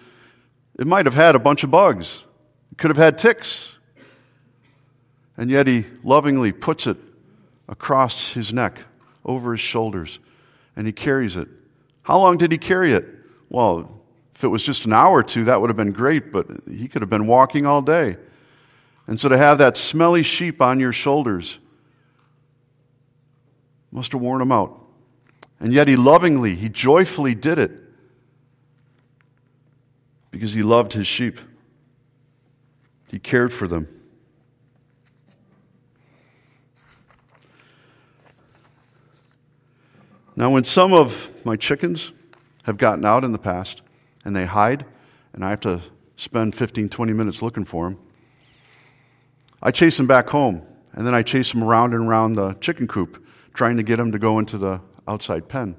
it 0.80 0.88
might 0.88 1.06
have 1.06 1.13
had 1.13 1.36
a 1.36 1.39
bunch 1.39 1.63
of 1.63 1.70
bugs, 1.70 2.24
it 2.72 2.78
could 2.78 2.89
have 2.89 2.98
had 2.98 3.18
ticks. 3.18 3.75
And 5.38 5.50
yet 5.50 5.68
he 5.68 5.86
lovingly 6.04 6.51
puts 6.51 6.88
it 6.88 6.98
across 7.68 8.34
his 8.34 8.51
neck, 8.51 8.80
over 9.24 9.51
his 9.51 9.62
shoulders, 9.62 10.20
and 10.75 10.86
he 10.86 10.92
carries 10.92 11.36
it. 11.36 11.48
How 12.01 12.20
long 12.20 12.38
did 12.38 12.51
he 12.51 12.58
carry 12.58 12.94
it? 12.94 13.06
Well, 13.50 14.01
if 14.36 14.44
it 14.44 14.48
was 14.48 14.63
just 14.63 14.86
an 14.86 14.94
hour 14.94 15.20
or 15.20 15.24
two, 15.24 15.46
that 15.46 15.62
would 15.62 15.70
have 15.70 15.78
been 15.78 15.92
great, 15.92 16.32
but 16.32 16.48
he 16.68 16.88
could 16.88 17.01
have 17.01 17.10
been 17.10 17.28
walking 17.28 17.66
all 17.66 17.82
day. 17.82 18.18
And 19.06 19.20
so 19.20 19.30
to 19.30 19.38
have 19.38 19.60
that 19.60 19.78
smelly 19.78 20.24
sheep 20.24 20.62
on 20.62 20.80
your 20.80 20.92
shoulders 20.92 21.60
must 23.91 24.12
have 24.12 24.22
worn 24.22 24.41
him 24.41 24.51
out. 24.51 24.79
And 25.60 25.74
yet 25.74 25.88
he 25.88 25.96
lovingly, 25.96 26.55
he 26.55 26.69
joyfully 26.69 27.36
did 27.36 27.60
it 27.60 27.72
because 30.31 30.53
he 30.53 30.62
loved 30.62 30.93
his 30.93 31.08
sheep. 31.08 31.39
He 33.10 33.19
cared 33.19 33.51
for 33.51 33.67
them. 33.67 33.88
Now, 40.36 40.51
when 40.51 40.63
some 40.63 40.93
of 40.93 41.29
my 41.43 41.58
chickens 41.58 42.13
have 42.63 42.77
gotten 42.77 43.03
out 43.03 43.25
in 43.25 43.34
the 43.34 43.38
past 43.38 43.81
and 44.24 44.34
they 44.34 44.46
hide, 44.46 44.86
and 45.34 45.43
I 45.43 45.50
have 45.50 45.60
to 45.62 45.81
spend 46.15 46.55
15, 46.55 46.88
20 46.88 47.12
minutes 47.12 47.41
looking 47.41 47.65
for 47.65 47.89
them, 47.89 48.00
I 49.62 49.72
chase 49.72 49.98
them 49.98 50.08
back 50.08 50.29
home, 50.29 50.62
and 50.93 51.05
then 51.05 51.13
I 51.13 51.24
chase 51.24 51.51
them 51.51 51.62
around 51.62 51.93
and 51.93 52.08
around 52.08 52.36
the 52.36 52.53
chicken 52.62 52.88
coop, 52.88 53.22
trying 53.53 53.77
to 53.77 53.84
get 53.84 53.98
them 53.98 54.12
to 54.12 54.20
go 54.20 54.39
into 54.39 54.58
the 54.58 54.82
outside 55.08 55.48
pen. 55.48 55.75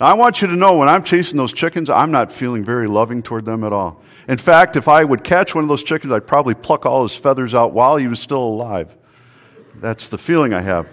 Now, 0.00 0.06
I 0.06 0.14
want 0.14 0.42
you 0.42 0.48
to 0.48 0.56
know 0.56 0.76
when 0.78 0.88
I'm 0.88 1.02
chasing 1.02 1.36
those 1.36 1.52
chickens, 1.52 1.90
I'm 1.90 2.10
not 2.10 2.32
feeling 2.32 2.64
very 2.64 2.88
loving 2.88 3.22
toward 3.22 3.44
them 3.44 3.62
at 3.62 3.72
all. 3.72 4.00
In 4.26 4.38
fact, 4.38 4.76
if 4.76 4.88
I 4.88 5.04
would 5.04 5.22
catch 5.22 5.54
one 5.54 5.64
of 5.64 5.68
those 5.68 5.82
chickens, 5.82 6.12
I'd 6.12 6.26
probably 6.26 6.54
pluck 6.54 6.86
all 6.86 7.02
his 7.02 7.16
feathers 7.16 7.54
out 7.54 7.72
while 7.72 7.96
he 7.96 8.08
was 8.08 8.18
still 8.18 8.42
alive. 8.42 8.96
That's 9.76 10.08
the 10.08 10.18
feeling 10.18 10.54
I 10.54 10.60
have. 10.60 10.88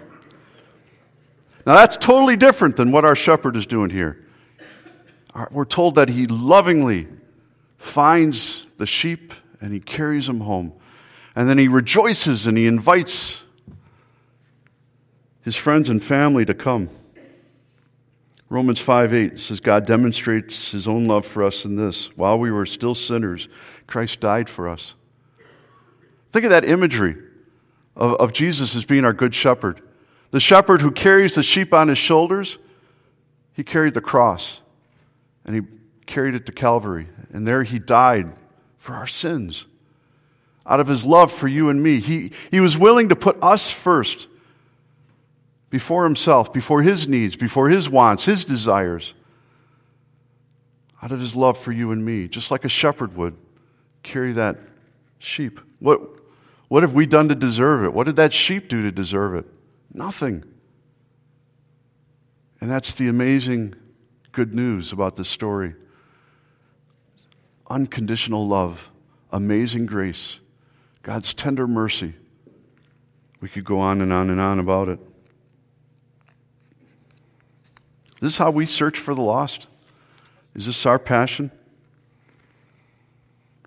Now, 1.66 1.74
that's 1.74 1.96
totally 1.96 2.36
different 2.36 2.76
than 2.76 2.92
what 2.92 3.04
our 3.04 3.16
shepherd 3.16 3.56
is 3.56 3.66
doing 3.66 3.90
here. 3.90 4.26
We're 5.50 5.64
told 5.64 5.94
that 5.94 6.08
he 6.08 6.26
lovingly 6.26 7.08
finds 7.78 8.66
the 8.78 8.86
sheep 8.86 9.32
and 9.60 9.72
he 9.72 9.80
carries 9.80 10.26
them 10.26 10.40
home. 10.40 10.72
And 11.36 11.48
then 11.48 11.58
he 11.58 11.68
rejoices 11.68 12.46
and 12.46 12.58
he 12.58 12.66
invites 12.66 13.42
his 15.50 15.56
friends 15.56 15.88
and 15.88 16.00
family 16.00 16.44
to 16.44 16.54
come. 16.54 16.88
Romans 18.48 18.78
5 18.78 19.12
8 19.12 19.40
says, 19.40 19.58
God 19.58 19.84
demonstrates 19.84 20.70
his 20.70 20.86
own 20.86 21.06
love 21.06 21.26
for 21.26 21.42
us 21.42 21.64
in 21.64 21.74
this. 21.74 22.16
While 22.16 22.38
we 22.38 22.52
were 22.52 22.66
still 22.66 22.94
sinners, 22.94 23.48
Christ 23.88 24.20
died 24.20 24.48
for 24.48 24.68
us. 24.68 24.94
Think 26.30 26.44
of 26.44 26.52
that 26.52 26.62
imagery 26.62 27.16
of, 27.96 28.12
of 28.20 28.32
Jesus 28.32 28.76
as 28.76 28.84
being 28.84 29.04
our 29.04 29.12
good 29.12 29.34
shepherd. 29.34 29.82
The 30.30 30.38
shepherd 30.38 30.82
who 30.82 30.92
carries 30.92 31.34
the 31.34 31.42
sheep 31.42 31.74
on 31.74 31.88
his 31.88 31.98
shoulders, 31.98 32.58
he 33.52 33.64
carried 33.64 33.94
the 33.94 34.00
cross 34.00 34.60
and 35.44 35.56
he 35.56 35.62
carried 36.06 36.36
it 36.36 36.46
to 36.46 36.52
Calvary. 36.52 37.08
And 37.32 37.44
there 37.44 37.64
he 37.64 37.80
died 37.80 38.32
for 38.78 38.94
our 38.94 39.08
sins. 39.08 39.66
Out 40.64 40.78
of 40.78 40.86
his 40.86 41.04
love 41.04 41.32
for 41.32 41.48
you 41.48 41.70
and 41.70 41.82
me, 41.82 41.98
he, 41.98 42.30
he 42.52 42.60
was 42.60 42.78
willing 42.78 43.08
to 43.08 43.16
put 43.16 43.36
us 43.42 43.72
first 43.72 44.28
before 45.70 46.04
himself, 46.04 46.52
before 46.52 46.82
his 46.82 47.08
needs, 47.08 47.36
before 47.36 47.68
his 47.68 47.88
wants, 47.88 48.24
his 48.24 48.44
desires. 48.44 49.14
Out 51.02 51.12
of 51.12 51.20
his 51.20 51.34
love 51.34 51.56
for 51.56 51.72
you 51.72 51.92
and 51.92 52.04
me, 52.04 52.28
just 52.28 52.50
like 52.50 52.64
a 52.64 52.68
shepherd 52.68 53.16
would 53.16 53.36
carry 54.02 54.32
that 54.32 54.58
sheep. 55.18 55.60
What, 55.78 56.00
what 56.68 56.82
have 56.82 56.92
we 56.92 57.06
done 57.06 57.28
to 57.28 57.34
deserve 57.34 57.84
it? 57.84 57.94
What 57.94 58.04
did 58.04 58.16
that 58.16 58.32
sheep 58.32 58.68
do 58.68 58.82
to 58.82 58.92
deserve 58.92 59.34
it? 59.34 59.46
Nothing. 59.94 60.44
And 62.60 62.70
that's 62.70 62.92
the 62.92 63.08
amazing 63.08 63.74
good 64.32 64.54
news 64.54 64.92
about 64.92 65.16
this 65.16 65.28
story 65.28 65.74
unconditional 67.70 68.48
love, 68.48 68.90
amazing 69.30 69.86
grace, 69.86 70.40
God's 71.02 71.32
tender 71.32 71.68
mercy. 71.68 72.14
We 73.40 73.48
could 73.48 73.64
go 73.64 73.78
on 73.78 74.00
and 74.00 74.12
on 74.12 74.28
and 74.28 74.40
on 74.40 74.58
about 74.58 74.88
it. 74.88 74.98
This 78.20 78.34
is 78.34 78.38
how 78.38 78.50
we 78.50 78.66
search 78.66 78.98
for 78.98 79.14
the 79.14 79.22
lost. 79.22 79.66
Is 80.54 80.66
this 80.66 80.84
our 80.84 80.98
passion? 80.98 81.50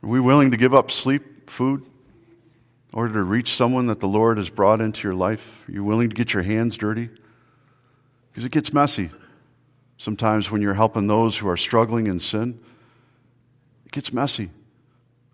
Are 0.03 0.09
we 0.09 0.19
willing 0.19 0.51
to 0.51 0.57
give 0.57 0.73
up 0.73 0.91
sleep, 0.91 1.49
food, 1.49 1.81
in 1.81 2.99
order 2.99 3.13
to 3.13 3.23
reach 3.23 3.53
someone 3.53 3.87
that 3.87 3.99
the 3.99 4.07
Lord 4.07 4.37
has 4.37 4.49
brought 4.49 4.81
into 4.81 5.07
your 5.07 5.15
life? 5.15 5.67
Are 5.67 5.71
you 5.71 5.83
willing 5.83 6.09
to 6.09 6.15
get 6.15 6.33
your 6.33 6.43
hands 6.43 6.77
dirty? 6.77 7.09
Because 8.29 8.45
it 8.45 8.51
gets 8.51 8.73
messy. 8.73 9.09
Sometimes 9.97 10.51
when 10.51 10.61
you're 10.61 10.73
helping 10.73 11.07
those 11.07 11.37
who 11.37 11.47
are 11.47 11.57
struggling 11.57 12.07
in 12.07 12.19
sin, 12.19 12.59
it 13.85 13.91
gets 13.91 14.11
messy. 14.11 14.49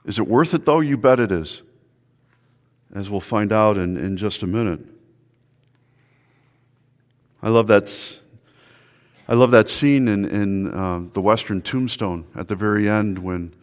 Is 0.05 0.19
it 0.19 0.27
worth 0.27 0.53
it, 0.53 0.65
though? 0.65 0.79
You 0.79 0.97
bet 0.97 1.19
it 1.19 1.31
is. 1.31 1.61
As 2.93 3.09
we'll 3.09 3.19
find 3.19 3.51
out 3.51 3.77
in, 3.77 3.97
in 3.97 4.17
just 4.17 4.43
a 4.43 4.47
minute. 4.47 4.81
I 7.41 7.49
love 7.49 7.67
that, 7.67 8.19
I 9.29 9.35
love 9.35 9.51
that 9.51 9.69
scene 9.69 10.07
in, 10.07 10.25
in 10.25 10.73
uh, 10.73 11.03
the 11.13 11.21
Western 11.21 11.61
Tombstone 11.61 12.25
at 12.35 12.47
the 12.47 12.55
very 12.55 12.89
end 12.89 13.19
when 13.19 13.53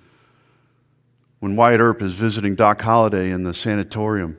when 1.40 1.56
Wyatt 1.56 1.80
Earp 1.80 2.02
is 2.02 2.12
visiting 2.12 2.54
Doc 2.54 2.80
Holliday 2.80 3.30
in 3.30 3.42
the 3.42 3.52
sanatorium. 3.52 4.38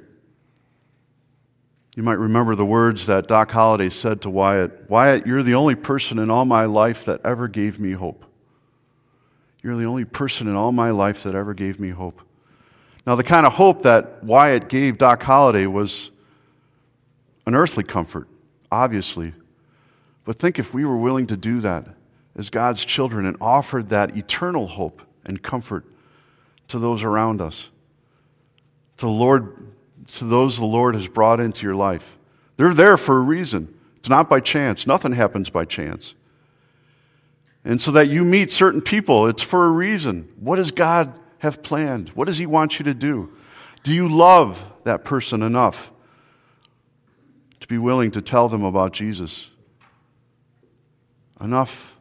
You 1.97 2.03
might 2.03 2.17
remember 2.17 2.55
the 2.55 2.65
words 2.65 3.07
that 3.07 3.27
Doc 3.27 3.51
Holliday 3.51 3.89
said 3.89 4.21
to 4.21 4.29
Wyatt 4.29 4.89
Wyatt, 4.89 5.27
you're 5.27 5.43
the 5.43 5.55
only 5.55 5.75
person 5.75 6.17
in 6.17 6.31
all 6.31 6.45
my 6.45 6.63
life 6.63 7.03
that 7.03 7.19
ever 7.25 7.49
gave 7.49 7.77
me 7.77 7.91
hope. 7.91 8.23
You're 9.61 9.75
the 9.75 9.83
only 9.85 10.05
person 10.05 10.47
in 10.47 10.55
all 10.55 10.71
my 10.71 10.91
life 10.91 11.23
that 11.23 11.35
ever 11.35 11.53
gave 11.53 11.77
me 11.77 11.89
hope. 11.89 12.21
Now, 13.05 13.15
the 13.15 13.23
kind 13.23 13.45
of 13.45 13.51
hope 13.51 13.81
that 13.81 14.23
Wyatt 14.23 14.69
gave 14.69 14.97
Doc 14.97 15.23
Holliday 15.23 15.67
was 15.67 16.09
an 17.45 17.53
earthly 17.53 17.83
comfort, 17.83 18.29
obviously. 18.71 19.33
But 20.27 20.37
think 20.37 20.59
if 20.59 20.73
we 20.73 20.83
were 20.83 20.97
willing 20.97 21.27
to 21.27 21.37
do 21.37 21.61
that 21.61 21.87
as 22.35 22.49
God's 22.49 22.83
children 22.83 23.25
and 23.25 23.37
offered 23.39 23.87
that 23.89 24.17
eternal 24.17 24.67
hope 24.67 25.01
and 25.23 25.41
comfort 25.41 25.85
to 26.67 26.79
those 26.79 27.01
around 27.01 27.39
us, 27.41 27.69
to 28.97 29.05
the 29.05 29.11
Lord, 29.11 29.55
to 30.15 30.25
those 30.25 30.57
the 30.57 30.65
Lord 30.65 30.95
has 30.95 31.07
brought 31.07 31.39
into 31.39 31.65
your 31.65 31.75
life. 31.75 32.17
They're 32.57 32.73
there 32.73 32.97
for 32.97 33.17
a 33.17 33.21
reason. 33.21 33.73
It's 33.95 34.09
not 34.09 34.29
by 34.29 34.41
chance. 34.41 34.85
Nothing 34.85 35.13
happens 35.13 35.49
by 35.49 35.63
chance. 35.63 36.13
And 37.63 37.81
so 37.81 37.91
that 37.91 38.09
you 38.09 38.25
meet 38.25 38.51
certain 38.51 38.81
people, 38.81 39.27
it's 39.27 39.43
for 39.43 39.65
a 39.65 39.69
reason. 39.69 40.27
What 40.41 40.57
does 40.57 40.71
God 40.71 41.17
have 41.37 41.63
planned? 41.63 42.09
What 42.09 42.25
does 42.25 42.37
He 42.37 42.45
want 42.45 42.79
you 42.79 42.83
to 42.83 42.93
do? 42.93 43.31
Do 43.83 43.95
you 43.95 44.09
love 44.09 44.73
that 44.83 45.05
person 45.05 45.41
enough 45.41 45.89
to 47.61 47.67
be 47.69 47.77
willing 47.77 48.11
to 48.11 48.21
tell 48.21 48.49
them 48.49 48.65
about 48.65 48.91
Jesus? 48.91 49.51
Enough 51.41 51.95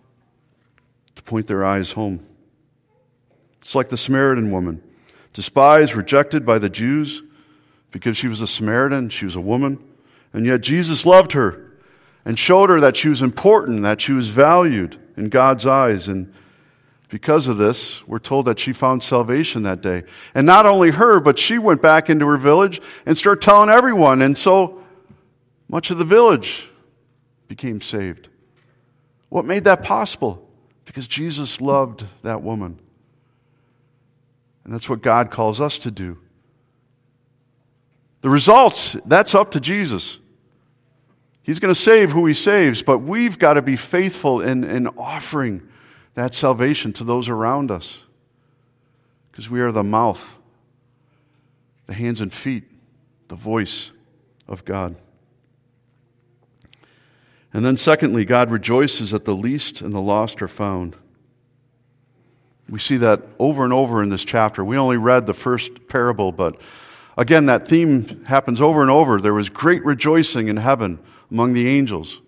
to 1.14 1.22
point 1.22 1.46
their 1.46 1.64
eyes 1.64 1.92
home. 1.92 2.20
It's 3.60 3.74
like 3.74 3.88
the 3.88 3.96
Samaritan 3.96 4.50
woman, 4.50 4.82
despised, 5.32 5.94
rejected 5.94 6.46
by 6.46 6.58
the 6.58 6.68
Jews 6.70 7.22
because 7.90 8.16
she 8.16 8.28
was 8.28 8.40
a 8.42 8.46
Samaritan, 8.46 9.08
she 9.08 9.24
was 9.24 9.36
a 9.36 9.40
woman, 9.40 9.82
and 10.32 10.46
yet 10.46 10.60
Jesus 10.60 11.04
loved 11.04 11.32
her 11.32 11.72
and 12.24 12.38
showed 12.38 12.70
her 12.70 12.80
that 12.80 12.96
she 12.96 13.08
was 13.08 13.22
important, 13.22 13.82
that 13.82 14.00
she 14.00 14.12
was 14.12 14.28
valued 14.28 14.98
in 15.16 15.28
God's 15.28 15.66
eyes. 15.66 16.08
And 16.08 16.32
because 17.08 17.46
of 17.46 17.56
this, 17.56 18.06
we're 18.06 18.18
told 18.18 18.46
that 18.46 18.58
she 18.58 18.72
found 18.72 19.02
salvation 19.02 19.62
that 19.62 19.80
day. 19.80 20.04
And 20.34 20.46
not 20.46 20.66
only 20.66 20.90
her, 20.90 21.20
but 21.20 21.38
she 21.38 21.58
went 21.58 21.80
back 21.80 22.10
into 22.10 22.26
her 22.26 22.36
village 22.36 22.80
and 23.06 23.16
started 23.16 23.42
telling 23.42 23.70
everyone. 23.70 24.22
And 24.22 24.36
so 24.36 24.82
much 25.68 25.90
of 25.90 25.98
the 25.98 26.04
village 26.04 26.68
became 27.48 27.80
saved. 27.80 28.28
What 29.28 29.44
made 29.44 29.64
that 29.64 29.82
possible? 29.82 30.48
Because 30.84 31.08
Jesus 31.08 31.60
loved 31.60 32.04
that 32.22 32.42
woman. 32.42 32.78
And 34.64 34.72
that's 34.72 34.88
what 34.88 35.02
God 35.02 35.30
calls 35.30 35.60
us 35.60 35.78
to 35.78 35.90
do. 35.90 36.18
The 38.22 38.30
results, 38.30 38.94
that's 39.06 39.34
up 39.34 39.52
to 39.52 39.60
Jesus. 39.60 40.18
He's 41.42 41.60
going 41.60 41.72
to 41.72 41.80
save 41.80 42.10
who 42.10 42.26
he 42.26 42.34
saves, 42.34 42.82
but 42.82 42.98
we've 42.98 43.38
got 43.38 43.54
to 43.54 43.62
be 43.62 43.76
faithful 43.76 44.40
in, 44.40 44.64
in 44.64 44.88
offering 44.88 45.62
that 46.14 46.34
salvation 46.34 46.92
to 46.94 47.04
those 47.04 47.28
around 47.28 47.70
us. 47.70 48.02
Because 49.30 49.48
we 49.48 49.60
are 49.60 49.70
the 49.70 49.84
mouth, 49.84 50.36
the 51.86 51.94
hands 51.94 52.20
and 52.20 52.32
feet, 52.32 52.64
the 53.28 53.36
voice 53.36 53.92
of 54.48 54.64
God. 54.64 54.96
And 57.56 57.64
then, 57.64 57.78
secondly, 57.78 58.26
God 58.26 58.50
rejoices 58.50 59.12
that 59.12 59.24
the 59.24 59.34
least 59.34 59.80
and 59.80 59.90
the 59.94 59.98
lost 59.98 60.42
are 60.42 60.46
found. 60.46 60.94
We 62.68 62.78
see 62.78 62.98
that 62.98 63.22
over 63.38 63.64
and 63.64 63.72
over 63.72 64.02
in 64.02 64.10
this 64.10 64.26
chapter. 64.26 64.62
We 64.62 64.76
only 64.76 64.98
read 64.98 65.26
the 65.26 65.32
first 65.32 65.88
parable, 65.88 66.32
but 66.32 66.60
again, 67.16 67.46
that 67.46 67.66
theme 67.66 68.26
happens 68.26 68.60
over 68.60 68.82
and 68.82 68.90
over. 68.90 69.22
There 69.22 69.32
was 69.32 69.48
great 69.48 69.82
rejoicing 69.86 70.48
in 70.48 70.58
heaven 70.58 70.98
among 71.30 71.54
the 71.54 71.66
angels. 71.66 72.20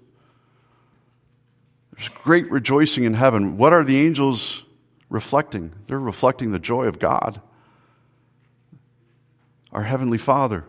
There's 1.94 2.08
great 2.08 2.50
rejoicing 2.50 3.04
in 3.04 3.12
heaven. 3.12 3.58
What 3.58 3.74
are 3.74 3.84
the 3.84 4.00
angels 4.00 4.64
reflecting? 5.10 5.74
They're 5.88 6.00
reflecting 6.00 6.52
the 6.52 6.58
joy 6.58 6.86
of 6.86 6.98
God, 6.98 7.38
our 9.72 9.82
Heavenly 9.82 10.16
Father. 10.16 10.64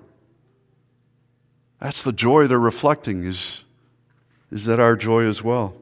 That's 1.80 2.04
the 2.04 2.12
joy 2.12 2.48
they're 2.48 2.60
reflecting, 2.60 3.24
is, 3.24 3.64
is 4.52 4.66
that 4.66 4.80
our 4.80 4.96
joy 4.96 5.26
as 5.26 5.44
well? 5.44 5.76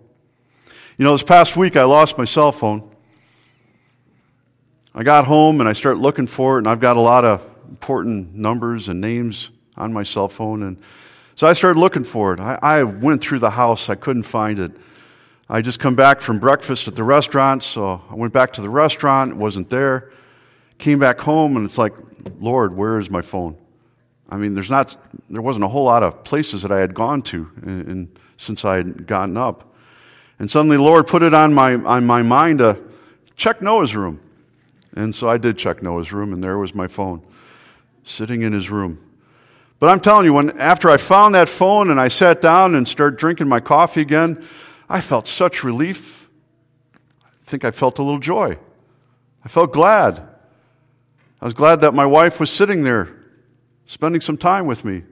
You 0.98 1.06
know, 1.06 1.12
this 1.12 1.24
past 1.24 1.56
week 1.56 1.76
I 1.76 1.84
lost 1.84 2.18
my 2.18 2.26
cell 2.26 2.52
phone. 2.52 2.90
I 4.96 5.04
got 5.04 5.26
home 5.26 5.60
and 5.60 5.70
I 5.70 5.74
start 5.74 5.98
looking 5.98 6.28
for 6.28 6.56
it, 6.56 6.60
and 6.60 6.68
I've 6.68 6.80
got 6.80 6.98
a 6.98 7.02
lot 7.02 7.24
of 7.24 7.42
important 7.70 8.34
numbers 8.34 8.90
and 8.90 9.00
names 9.00 9.52
on 9.76 9.94
my 9.94 10.04
cell 10.04 10.28
phone. 10.28 10.64
And 10.64 10.78
so 11.36 11.48
I 11.48 11.54
started 11.54 11.80
looking 11.80 12.04
for 12.04 12.34
it. 12.34 12.40
I, 12.40 12.58
I 12.62 12.84
went 12.84 13.22
through 13.22 13.40
the 13.40 13.52
house, 13.52 13.90
I 13.90 13.96
couldn't 13.96 14.24
find 14.24 14.60
it. 14.60 14.72
I 15.50 15.62
just 15.62 15.80
come 15.80 15.96
back 15.96 16.20
from 16.20 16.40
breakfast 16.40 16.88
at 16.88 16.96
the 16.96 17.04
restaurant, 17.04 17.64
so 17.64 18.02
I 18.10 18.16
went 18.16 18.34
back 18.34 18.52
to 18.54 18.62
the 18.62 18.70
restaurant, 18.70 19.32
it 19.32 19.38
wasn't 19.38 19.70
there. 19.70 20.12
Came 20.78 21.00
back 21.00 21.20
home, 21.20 21.56
and 21.56 21.66
it's 21.66 21.78
like, 21.78 21.94
Lord, 22.40 22.76
where 22.76 23.00
is 23.00 23.10
my 23.10 23.22
phone? 23.22 23.56
I 24.30 24.36
mean, 24.38 24.56
there's 24.56 24.70
not, 24.70 24.98
there 25.30 25.42
wasn't 25.42 25.64
a 25.64 25.68
whole 25.70 25.86
lot 25.86 26.04
of 26.04 26.24
places 26.24 26.64
that 26.64 26.72
I 26.72 26.80
had 26.80 26.94
gone 26.94 27.22
to 27.24 27.50
in, 27.64 28.10
since 28.38 28.64
I 28.64 28.78
had 28.78 29.06
gotten 29.08 29.36
up. 29.36 29.76
And 30.40 30.50
suddenly, 30.50 30.78
Lord 30.78 31.08
put 31.08 31.24
it 31.24 31.34
on 31.34 31.54
my, 31.54 31.74
on 31.74 32.06
my 32.06 32.22
mind 32.22 32.60
to 32.60 32.80
check 33.36 33.62
Noah's 33.62 33.96
room. 33.96 34.20
And 34.96 35.14
so 35.14 35.30
I 35.30 35.38
did 35.38 35.58
check 35.58 35.82
Noah's 35.84 36.14
room, 36.14 36.34
and 36.34 36.44
there 36.44 36.58
was 36.58 36.74
my 36.74 36.88
phone 36.88 37.22
sitting 38.04 38.42
in 38.42 38.54
his 38.54 38.70
room. 38.70 39.00
But 39.80 39.90
I'm 39.90 40.00
telling 40.00 40.26
you, 40.26 40.34
when 40.34 40.58
after 40.60 40.90
I 40.90 40.98
found 40.98 41.36
that 41.36 41.50
phone 41.50 41.92
and 41.92 42.00
I 42.00 42.08
sat 42.08 42.42
down 42.42 42.74
and 42.74 42.88
started 42.88 43.20
drinking 43.20 43.48
my 43.48 43.60
coffee 43.60 44.02
again, 44.02 44.44
I 44.90 45.02
felt 45.02 45.28
such 45.28 45.64
relief. 45.64 46.30
I 47.26 47.30
think 47.44 47.64
I 47.64 47.72
felt 47.72 48.00
a 48.00 48.04
little 48.04 48.20
joy. 48.20 48.58
I 49.46 49.50
felt 49.50 49.72
glad. 49.72 50.20
I 51.40 51.46
was 51.46 51.54
glad 51.54 51.82
that 51.82 51.94
my 51.94 52.06
wife 52.06 52.40
was 52.40 52.50
sitting 52.50 52.84
there, 52.84 53.16
spending 53.86 54.22
some 54.22 54.38
time 54.38 54.66
with 54.66 54.84
me. 54.84 55.04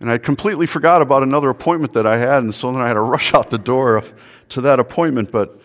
And 0.00 0.10
I 0.10 0.16
completely 0.16 0.66
forgot 0.66 1.02
about 1.02 1.22
another 1.22 1.50
appointment 1.50 1.92
that 1.92 2.06
I 2.06 2.16
had, 2.16 2.42
and 2.42 2.54
so 2.54 2.72
then 2.72 2.80
I 2.80 2.88
had 2.88 2.94
to 2.94 3.00
rush 3.02 3.34
out 3.34 3.50
the 3.50 3.58
door 3.58 4.02
to 4.48 4.60
that 4.62 4.80
appointment. 4.80 5.30
But 5.30 5.60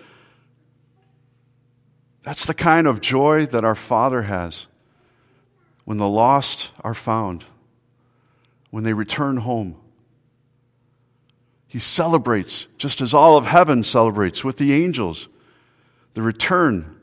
that's 2.24 2.45
the 2.45 2.54
kind 2.54 2.86
of 2.86 3.00
joy 3.00 3.45
that 3.48 3.63
our 3.63 3.76
Father 3.76 4.24
has 4.24 4.67
when 5.86 5.98
the 5.98 6.10
lost 6.10 6.71
are 6.84 6.93
found, 6.93 7.45
when 8.71 8.84
they 8.84 8.93
return 8.93 9.38
home. 9.38 9.78
He 11.67 11.80
celebrates, 11.80 12.67
just 12.78 13.02
as 13.02 13.13
all 13.13 13.38
of 13.38 13.45
heaven 13.45 13.84
celebrates 13.84 14.43
with 14.43 14.58
the 14.58 14.74
angels, 14.74 15.30
the 16.13 16.21
return 16.21 17.00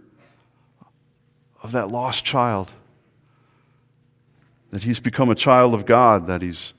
of 1.63 1.73
that 1.73 1.89
lost 1.89 2.25
child. 2.25 2.73
That 4.71 4.83
he's 4.85 5.01
become 5.01 5.29
a 5.29 5.35
child 5.35 5.75
of 5.75 5.87
God, 5.87 6.27
that 6.27 6.43
he's 6.43 6.73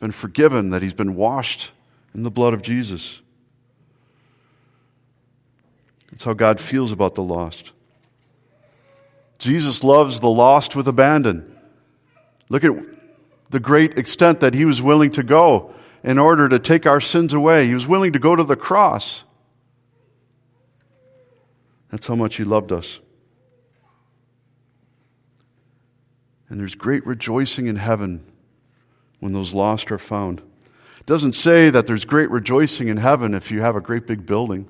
been 0.00 0.12
forgiven, 0.12 0.70
that 0.70 0.82
he's 0.82 0.94
been 0.94 1.14
washed 1.14 1.72
in 2.14 2.22
the 2.22 2.30
blood 2.30 2.54
of 2.54 2.62
Jesus. 2.62 3.20
That's 6.10 6.24
how 6.24 6.34
God 6.34 6.60
feels 6.60 6.92
about 6.92 7.14
the 7.14 7.22
lost. 7.22 7.72
Jesus 9.38 9.84
loves 9.84 10.20
the 10.20 10.30
lost 10.30 10.74
with 10.74 10.88
abandon. 10.88 11.56
Look 12.48 12.64
at 12.64 12.72
the 13.50 13.60
great 13.60 13.98
extent 13.98 14.40
that 14.40 14.54
he 14.54 14.64
was 14.64 14.80
willing 14.80 15.10
to 15.12 15.22
go 15.22 15.74
in 16.02 16.18
order 16.18 16.48
to 16.48 16.58
take 16.58 16.86
our 16.86 17.00
sins 17.00 17.34
away. 17.34 17.66
He 17.66 17.74
was 17.74 17.86
willing 17.86 18.12
to 18.12 18.18
go 18.18 18.36
to 18.36 18.44
the 18.44 18.56
cross. 18.56 19.24
That's 21.90 22.06
how 22.06 22.14
much 22.14 22.36
he 22.36 22.44
loved 22.44 22.72
us. 22.72 23.00
And 26.48 26.60
there's 26.60 26.74
great 26.74 27.04
rejoicing 27.06 27.66
in 27.66 27.76
heaven 27.76 28.24
when 29.20 29.32
those 29.32 29.54
lost 29.54 29.90
are 29.90 29.98
found. 29.98 30.40
It 31.00 31.06
doesn't 31.06 31.34
say 31.34 31.70
that 31.70 31.86
there's 31.86 32.04
great 32.04 32.30
rejoicing 32.30 32.88
in 32.88 32.96
heaven 32.96 33.34
if 33.34 33.50
you 33.50 33.60
have 33.60 33.76
a 33.76 33.80
great 33.80 34.06
big 34.06 34.26
building 34.26 34.68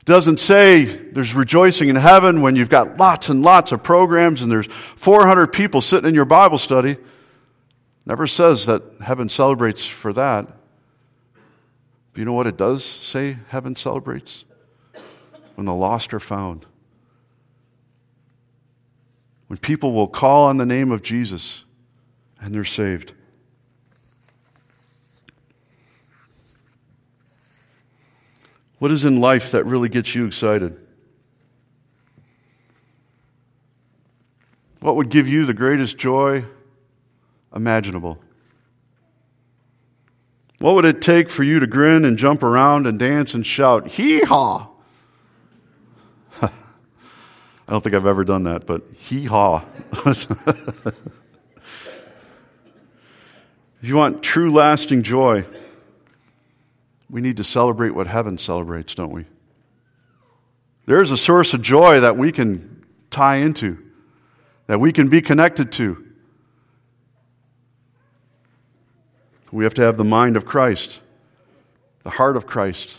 It 0.00 0.04
doesn't 0.04 0.38
say 0.38 0.84
there's 0.84 1.34
rejoicing 1.34 1.88
in 1.88 1.96
heaven 1.96 2.40
when 2.40 2.56
you've 2.56 2.70
got 2.70 2.96
lots 2.96 3.28
and 3.28 3.42
lots 3.42 3.72
of 3.72 3.82
programs 3.82 4.42
and 4.42 4.50
there's 4.50 4.66
400 4.66 5.48
people 5.48 5.80
sitting 5.80 6.08
in 6.08 6.14
your 6.14 6.24
Bible 6.24 6.58
study. 6.58 6.96
Never 8.06 8.26
says 8.26 8.66
that 8.66 8.82
heaven 9.02 9.28
celebrates 9.28 9.86
for 9.86 10.14
that. 10.14 10.46
But 12.12 12.18
you 12.18 12.24
know 12.24 12.32
what 12.32 12.46
it 12.46 12.56
does 12.56 12.84
say 12.84 13.36
heaven 13.48 13.76
celebrates? 13.76 14.44
When 15.56 15.66
the 15.66 15.74
lost 15.74 16.14
are 16.14 16.20
found. 16.20 16.64
When 19.48 19.58
people 19.58 19.92
will 19.92 20.08
call 20.08 20.46
on 20.46 20.56
the 20.56 20.66
name 20.66 20.90
of 20.90 21.02
Jesus 21.02 21.64
and 22.40 22.54
they're 22.54 22.64
saved. 22.64 23.12
What 28.78 28.92
is 28.92 29.04
in 29.04 29.20
life 29.20 29.50
that 29.50 29.64
really 29.64 29.88
gets 29.88 30.14
you 30.14 30.24
excited? 30.26 30.78
What 34.80 34.96
would 34.96 35.08
give 35.08 35.28
you 35.28 35.44
the 35.44 35.54
greatest 35.54 35.98
joy 35.98 36.44
imaginable? 37.54 38.18
What 40.60 40.74
would 40.74 40.84
it 40.84 41.02
take 41.02 41.28
for 41.28 41.42
you 41.42 41.60
to 41.60 41.66
grin 41.66 42.04
and 42.04 42.16
jump 42.16 42.42
around 42.42 42.86
and 42.86 42.98
dance 42.98 43.34
and 43.34 43.44
shout, 43.44 43.88
hee 43.88 44.20
haw? 44.20 44.68
I 46.42 46.50
don't 47.66 47.82
think 47.82 47.94
I've 47.94 48.06
ever 48.06 48.24
done 48.24 48.44
that, 48.44 48.66
but 48.66 48.82
hee 48.96 49.24
haw. 49.24 49.64
if 53.80 53.88
you 53.88 53.96
want 53.96 54.22
true 54.22 54.52
lasting 54.52 55.02
joy, 55.02 55.44
we 57.08 57.20
need 57.20 57.36
to 57.36 57.44
celebrate 57.44 57.90
what 57.90 58.06
heaven 58.06 58.36
celebrates, 58.36 58.94
don't 58.94 59.12
we? 59.12 59.24
There's 60.86 61.10
a 61.10 61.16
source 61.16 61.54
of 61.54 61.62
joy 61.62 62.00
that 62.00 62.16
we 62.16 62.32
can 62.32 62.84
tie 63.10 63.36
into, 63.36 63.78
that 64.66 64.80
we 64.80 64.92
can 64.92 65.08
be 65.08 65.20
connected 65.20 65.70
to. 65.72 66.04
We 69.52 69.64
have 69.64 69.74
to 69.74 69.82
have 69.82 69.96
the 69.96 70.04
mind 70.04 70.36
of 70.36 70.44
Christ, 70.44 71.00
the 72.02 72.10
heart 72.10 72.36
of 72.36 72.46
Christ. 72.46 72.98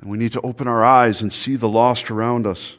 And 0.00 0.10
we 0.10 0.18
need 0.18 0.32
to 0.32 0.40
open 0.40 0.66
our 0.66 0.84
eyes 0.84 1.22
and 1.22 1.32
see 1.32 1.56
the 1.56 1.68
lost 1.68 2.10
around 2.10 2.46
us. 2.46 2.76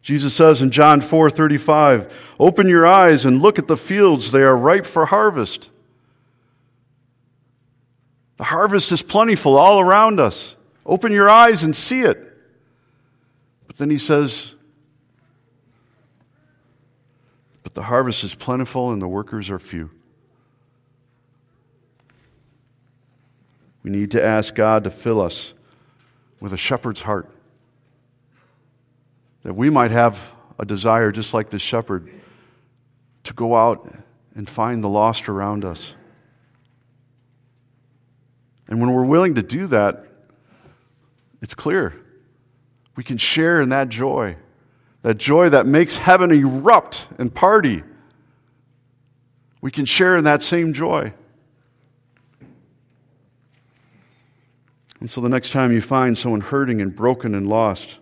Jesus 0.00 0.34
says 0.34 0.60
in 0.60 0.72
John 0.72 1.00
4:35, 1.00 2.12
"Open 2.40 2.68
your 2.68 2.86
eyes 2.86 3.24
and 3.24 3.40
look 3.40 3.58
at 3.58 3.68
the 3.68 3.76
fields; 3.76 4.32
they 4.32 4.42
are 4.42 4.56
ripe 4.56 4.86
for 4.86 5.06
harvest." 5.06 5.70
The 8.42 8.46
harvest 8.46 8.90
is 8.90 9.02
plentiful 9.02 9.56
all 9.56 9.78
around 9.78 10.18
us. 10.18 10.56
Open 10.84 11.12
your 11.12 11.30
eyes 11.30 11.62
and 11.62 11.76
see 11.76 12.00
it. 12.00 12.36
But 13.68 13.76
then 13.76 13.88
he 13.88 13.98
says, 13.98 14.56
But 17.62 17.74
the 17.74 17.84
harvest 17.84 18.24
is 18.24 18.34
plentiful 18.34 18.90
and 18.90 19.00
the 19.00 19.06
workers 19.06 19.48
are 19.48 19.60
few. 19.60 19.92
We 23.84 23.92
need 23.92 24.10
to 24.10 24.24
ask 24.24 24.56
God 24.56 24.82
to 24.82 24.90
fill 24.90 25.20
us 25.20 25.54
with 26.40 26.52
a 26.52 26.58
shepherd's 26.58 27.02
heart. 27.02 27.30
That 29.44 29.54
we 29.54 29.70
might 29.70 29.92
have 29.92 30.18
a 30.58 30.64
desire, 30.64 31.12
just 31.12 31.32
like 31.32 31.50
this 31.50 31.62
shepherd, 31.62 32.10
to 33.22 33.34
go 33.34 33.54
out 33.54 33.94
and 34.34 34.50
find 34.50 34.82
the 34.82 34.88
lost 34.88 35.28
around 35.28 35.64
us. 35.64 35.94
And 38.72 38.80
when 38.80 38.94
we're 38.94 39.04
willing 39.04 39.34
to 39.34 39.42
do 39.42 39.66
that, 39.66 40.06
it's 41.42 41.54
clear. 41.54 41.94
We 42.96 43.04
can 43.04 43.18
share 43.18 43.60
in 43.60 43.68
that 43.68 43.90
joy, 43.90 44.36
that 45.02 45.18
joy 45.18 45.50
that 45.50 45.66
makes 45.66 45.98
heaven 45.98 46.32
erupt 46.32 47.06
and 47.18 47.34
party. 47.34 47.82
We 49.60 49.70
can 49.70 49.84
share 49.84 50.16
in 50.16 50.24
that 50.24 50.42
same 50.42 50.72
joy. 50.72 51.12
And 55.00 55.10
so 55.10 55.20
the 55.20 55.28
next 55.28 55.50
time 55.50 55.70
you 55.70 55.82
find 55.82 56.16
someone 56.16 56.40
hurting 56.40 56.80
and 56.80 56.96
broken 56.96 57.34
and 57.34 57.46
lost, 57.46 57.98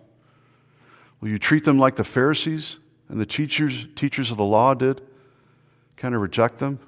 will 1.19 1.27
you 1.27 1.37
treat 1.37 1.65
them 1.65 1.79
like 1.79 1.97
the 1.97 2.05
Pharisees 2.05 2.79
and 3.09 3.19
the 3.19 3.25
teachers, 3.25 3.89
teachers 3.93 4.31
of 4.31 4.37
the 4.37 4.45
law 4.45 4.73
did? 4.73 5.01
Kind 5.97 6.15
of 6.15 6.21
reject 6.21 6.59
them? 6.59 6.79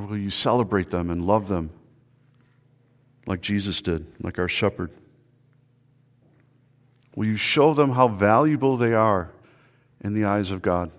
Or 0.00 0.06
will 0.06 0.16
you 0.16 0.30
celebrate 0.30 0.88
them 0.88 1.10
and 1.10 1.26
love 1.26 1.46
them 1.48 1.68
like 3.26 3.42
Jesus 3.42 3.82
did, 3.82 4.06
like 4.22 4.38
our 4.38 4.48
shepherd? 4.48 4.90
Will 7.14 7.26
you 7.26 7.36
show 7.36 7.74
them 7.74 7.90
how 7.90 8.08
valuable 8.08 8.78
they 8.78 8.94
are 8.94 9.30
in 10.00 10.14
the 10.14 10.24
eyes 10.24 10.52
of 10.52 10.62
God? 10.62 10.90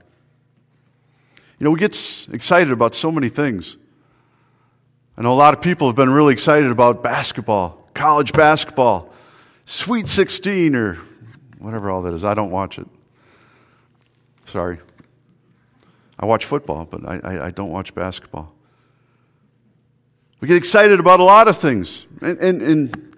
You 1.57 1.65
know, 1.65 1.71
we 1.71 1.79
get 1.79 2.27
excited 2.31 2.71
about 2.71 2.93
so 2.93 3.11
many 3.11 3.27
things. 3.27 3.75
I 5.17 5.23
know 5.23 5.33
a 5.33 5.33
lot 5.33 5.55
of 5.55 5.61
people 5.61 5.87
have 5.87 5.95
been 5.95 6.11
really 6.11 6.33
excited 6.33 6.69
about 6.69 7.01
basketball, 7.01 7.89
college 7.95 8.33
basketball, 8.33 9.11
Sweet 9.65 10.07
16, 10.07 10.75
or 10.75 10.99
whatever 11.57 11.89
all 11.89 12.03
that 12.03 12.13
is. 12.13 12.23
I 12.23 12.35
don't 12.35 12.51
watch 12.51 12.77
it. 12.77 12.87
Sorry. 14.45 14.77
I 16.19 16.27
watch 16.27 16.45
football, 16.45 16.85
but 16.85 17.03
I, 17.03 17.17
I, 17.23 17.45
I 17.47 17.51
don't 17.51 17.71
watch 17.71 17.95
basketball. 17.95 18.53
We 20.41 20.47
get 20.47 20.57
excited 20.57 20.99
about 20.99 21.19
a 21.19 21.23
lot 21.23 21.47
of 21.47 21.57
things, 21.57 22.07
and, 22.19 22.37
and, 22.39 22.61
and 22.61 23.15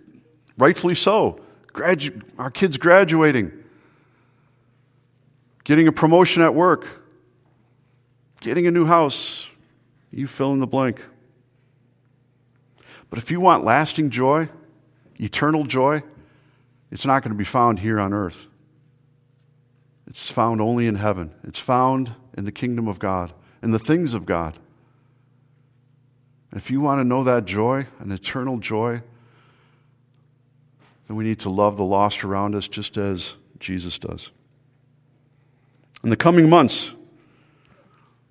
rightfully 0.57 0.93
so. 0.93 1.39
Gradu- 1.67 2.21
our 2.37 2.51
kids 2.51 2.77
graduating, 2.77 3.51
getting 5.63 5.87
a 5.87 5.91
promotion 5.93 6.43
at 6.43 6.53
work, 6.53 6.85
getting 8.41 8.67
a 8.67 8.71
new 8.71 8.85
house. 8.85 9.49
You 10.11 10.27
fill 10.27 10.51
in 10.51 10.59
the 10.59 10.67
blank. 10.67 11.01
But 13.09 13.17
if 13.17 13.31
you 13.31 13.39
want 13.39 13.63
lasting 13.63 14.09
joy, 14.09 14.49
eternal 15.19 15.63
joy, 15.63 16.03
it's 16.91 17.05
not 17.05 17.23
going 17.23 17.31
to 17.31 17.37
be 17.37 17.45
found 17.45 17.79
here 17.79 17.99
on 17.99 18.13
earth. 18.13 18.47
It's 20.07 20.29
found 20.29 20.61
only 20.61 20.87
in 20.87 20.95
heaven. 20.95 21.33
It's 21.43 21.59
found 21.59 22.13
in 22.37 22.45
the 22.45 22.51
kingdom 22.51 22.87
of 22.87 22.99
God, 22.99 23.31
in 23.63 23.71
the 23.71 23.79
things 23.79 24.13
of 24.13 24.25
God. 24.25 24.59
And 26.53 26.61
if 26.61 26.69
you 26.69 26.81
want 26.81 26.99
to 26.99 27.03
know 27.03 27.23
that 27.23 27.45
joy, 27.45 27.87
an 27.97 28.11
eternal 28.11 28.59
joy, 28.59 29.01
then 31.07 31.17
we 31.17 31.23
need 31.23 31.39
to 31.39 31.49
love 31.49 31.77
the 31.77 31.83
lost 31.83 32.23
around 32.23 32.53
us 32.53 32.67
just 32.67 32.95
as 32.95 33.33
Jesus 33.59 33.97
does. 33.97 34.29
In 36.03 36.11
the 36.11 36.15
coming 36.15 36.51
months, 36.51 36.93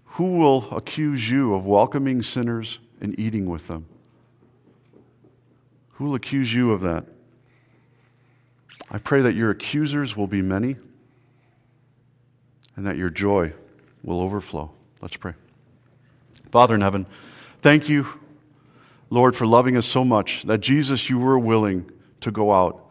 who 0.04 0.36
will 0.38 0.70
accuse 0.70 1.28
you 1.28 1.52
of 1.52 1.66
welcoming 1.66 2.22
sinners 2.22 2.78
and 3.00 3.18
eating 3.18 3.46
with 3.46 3.66
them? 3.66 3.86
Who 5.94 6.04
will 6.04 6.14
accuse 6.14 6.54
you 6.54 6.70
of 6.70 6.82
that? 6.82 7.04
I 8.88 8.98
pray 8.98 9.22
that 9.22 9.34
your 9.34 9.50
accusers 9.50 10.16
will 10.16 10.28
be 10.28 10.42
many 10.42 10.76
and 12.76 12.86
that 12.86 12.96
your 12.96 13.10
joy 13.10 13.52
will 14.04 14.20
overflow. 14.20 14.70
Let's 15.00 15.16
pray. 15.16 15.32
Father 16.52 16.76
in 16.76 16.82
heaven, 16.82 17.06
thank 17.62 17.88
you, 17.88 18.06
Lord, 19.08 19.34
for 19.34 19.46
loving 19.46 19.76
us 19.76 19.86
so 19.86 20.04
much 20.04 20.42
that 20.42 20.58
Jesus, 20.58 21.08
you 21.08 21.18
were 21.18 21.38
willing 21.38 21.90
to 22.20 22.30
go 22.30 22.52
out 22.52 22.90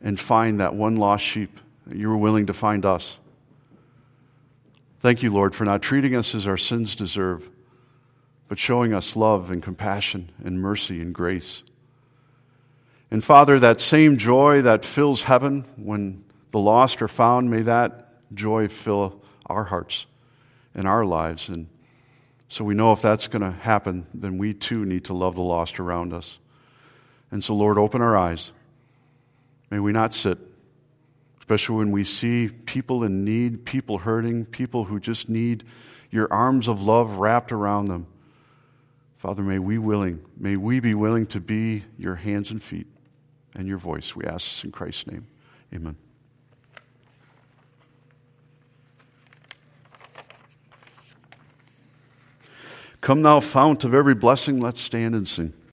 and 0.00 0.18
find 0.18 0.60
that 0.60 0.74
one 0.74 0.96
lost 0.96 1.24
sheep. 1.24 1.58
You 1.90 2.08
were 2.08 2.16
willing 2.16 2.46
to 2.46 2.52
find 2.52 2.84
us. 2.84 3.18
Thank 5.00 5.22
you, 5.22 5.32
Lord, 5.32 5.54
for 5.54 5.64
not 5.64 5.82
treating 5.82 6.14
us 6.14 6.34
as 6.34 6.46
our 6.46 6.56
sins 6.56 6.94
deserve, 6.94 7.48
but 8.48 8.58
showing 8.58 8.92
us 8.92 9.16
love 9.16 9.50
and 9.50 9.62
compassion 9.62 10.30
and 10.44 10.60
mercy 10.60 11.00
and 11.00 11.14
grace. 11.14 11.62
And 13.10 13.22
Father, 13.22 13.58
that 13.60 13.80
same 13.80 14.16
joy 14.16 14.62
that 14.62 14.84
fills 14.84 15.22
heaven 15.22 15.64
when 15.76 16.24
the 16.50 16.58
lost 16.58 17.00
are 17.02 17.08
found, 17.08 17.50
may 17.50 17.62
that 17.62 18.34
joy 18.34 18.68
fill 18.68 19.22
our 19.46 19.64
hearts 19.64 20.06
and 20.74 20.86
our 20.86 21.04
lives. 21.04 21.48
And 21.48 21.68
so 22.48 22.64
we 22.64 22.74
know 22.74 22.92
if 22.92 23.02
that's 23.02 23.28
going 23.28 23.42
to 23.42 23.50
happen, 23.50 24.06
then 24.14 24.38
we 24.38 24.54
too 24.54 24.84
need 24.84 25.04
to 25.06 25.14
love 25.14 25.34
the 25.34 25.42
lost 25.42 25.80
around 25.80 26.12
us. 26.12 26.38
And 27.30 27.42
so, 27.42 27.54
Lord, 27.54 27.78
open 27.78 28.00
our 28.00 28.16
eyes. 28.16 28.52
May 29.70 29.80
we 29.80 29.92
not 29.92 30.14
sit, 30.14 30.38
especially 31.38 31.76
when 31.76 31.90
we 31.90 32.04
see 32.04 32.48
people 32.48 33.02
in 33.02 33.24
need, 33.24 33.64
people 33.64 33.98
hurting, 33.98 34.44
people 34.46 34.84
who 34.84 35.00
just 35.00 35.28
need 35.28 35.64
your 36.10 36.32
arms 36.32 36.68
of 36.68 36.80
love 36.80 37.16
wrapped 37.16 37.50
around 37.50 37.88
them. 37.88 38.06
Father, 39.16 39.42
may 39.42 39.58
we 39.58 39.78
willing, 39.78 40.24
may 40.36 40.56
we 40.56 40.78
be 40.78 40.94
willing 40.94 41.26
to 41.26 41.40
be 41.40 41.84
your 41.98 42.14
hands 42.14 42.52
and 42.52 42.62
feet 42.62 42.86
and 43.56 43.66
your 43.66 43.78
voice. 43.78 44.14
We 44.14 44.24
ask 44.24 44.48
this 44.48 44.64
in 44.64 44.70
Christ's 44.70 45.08
name. 45.08 45.26
Amen. 45.74 45.96
Come, 53.00 53.22
thou 53.22 53.40
fount 53.40 53.84
of 53.84 53.94
every 53.94 54.14
blessing, 54.14 54.60
let's 54.60 54.80
stand 54.80 55.14
and 55.14 55.28
sing. 55.28 55.52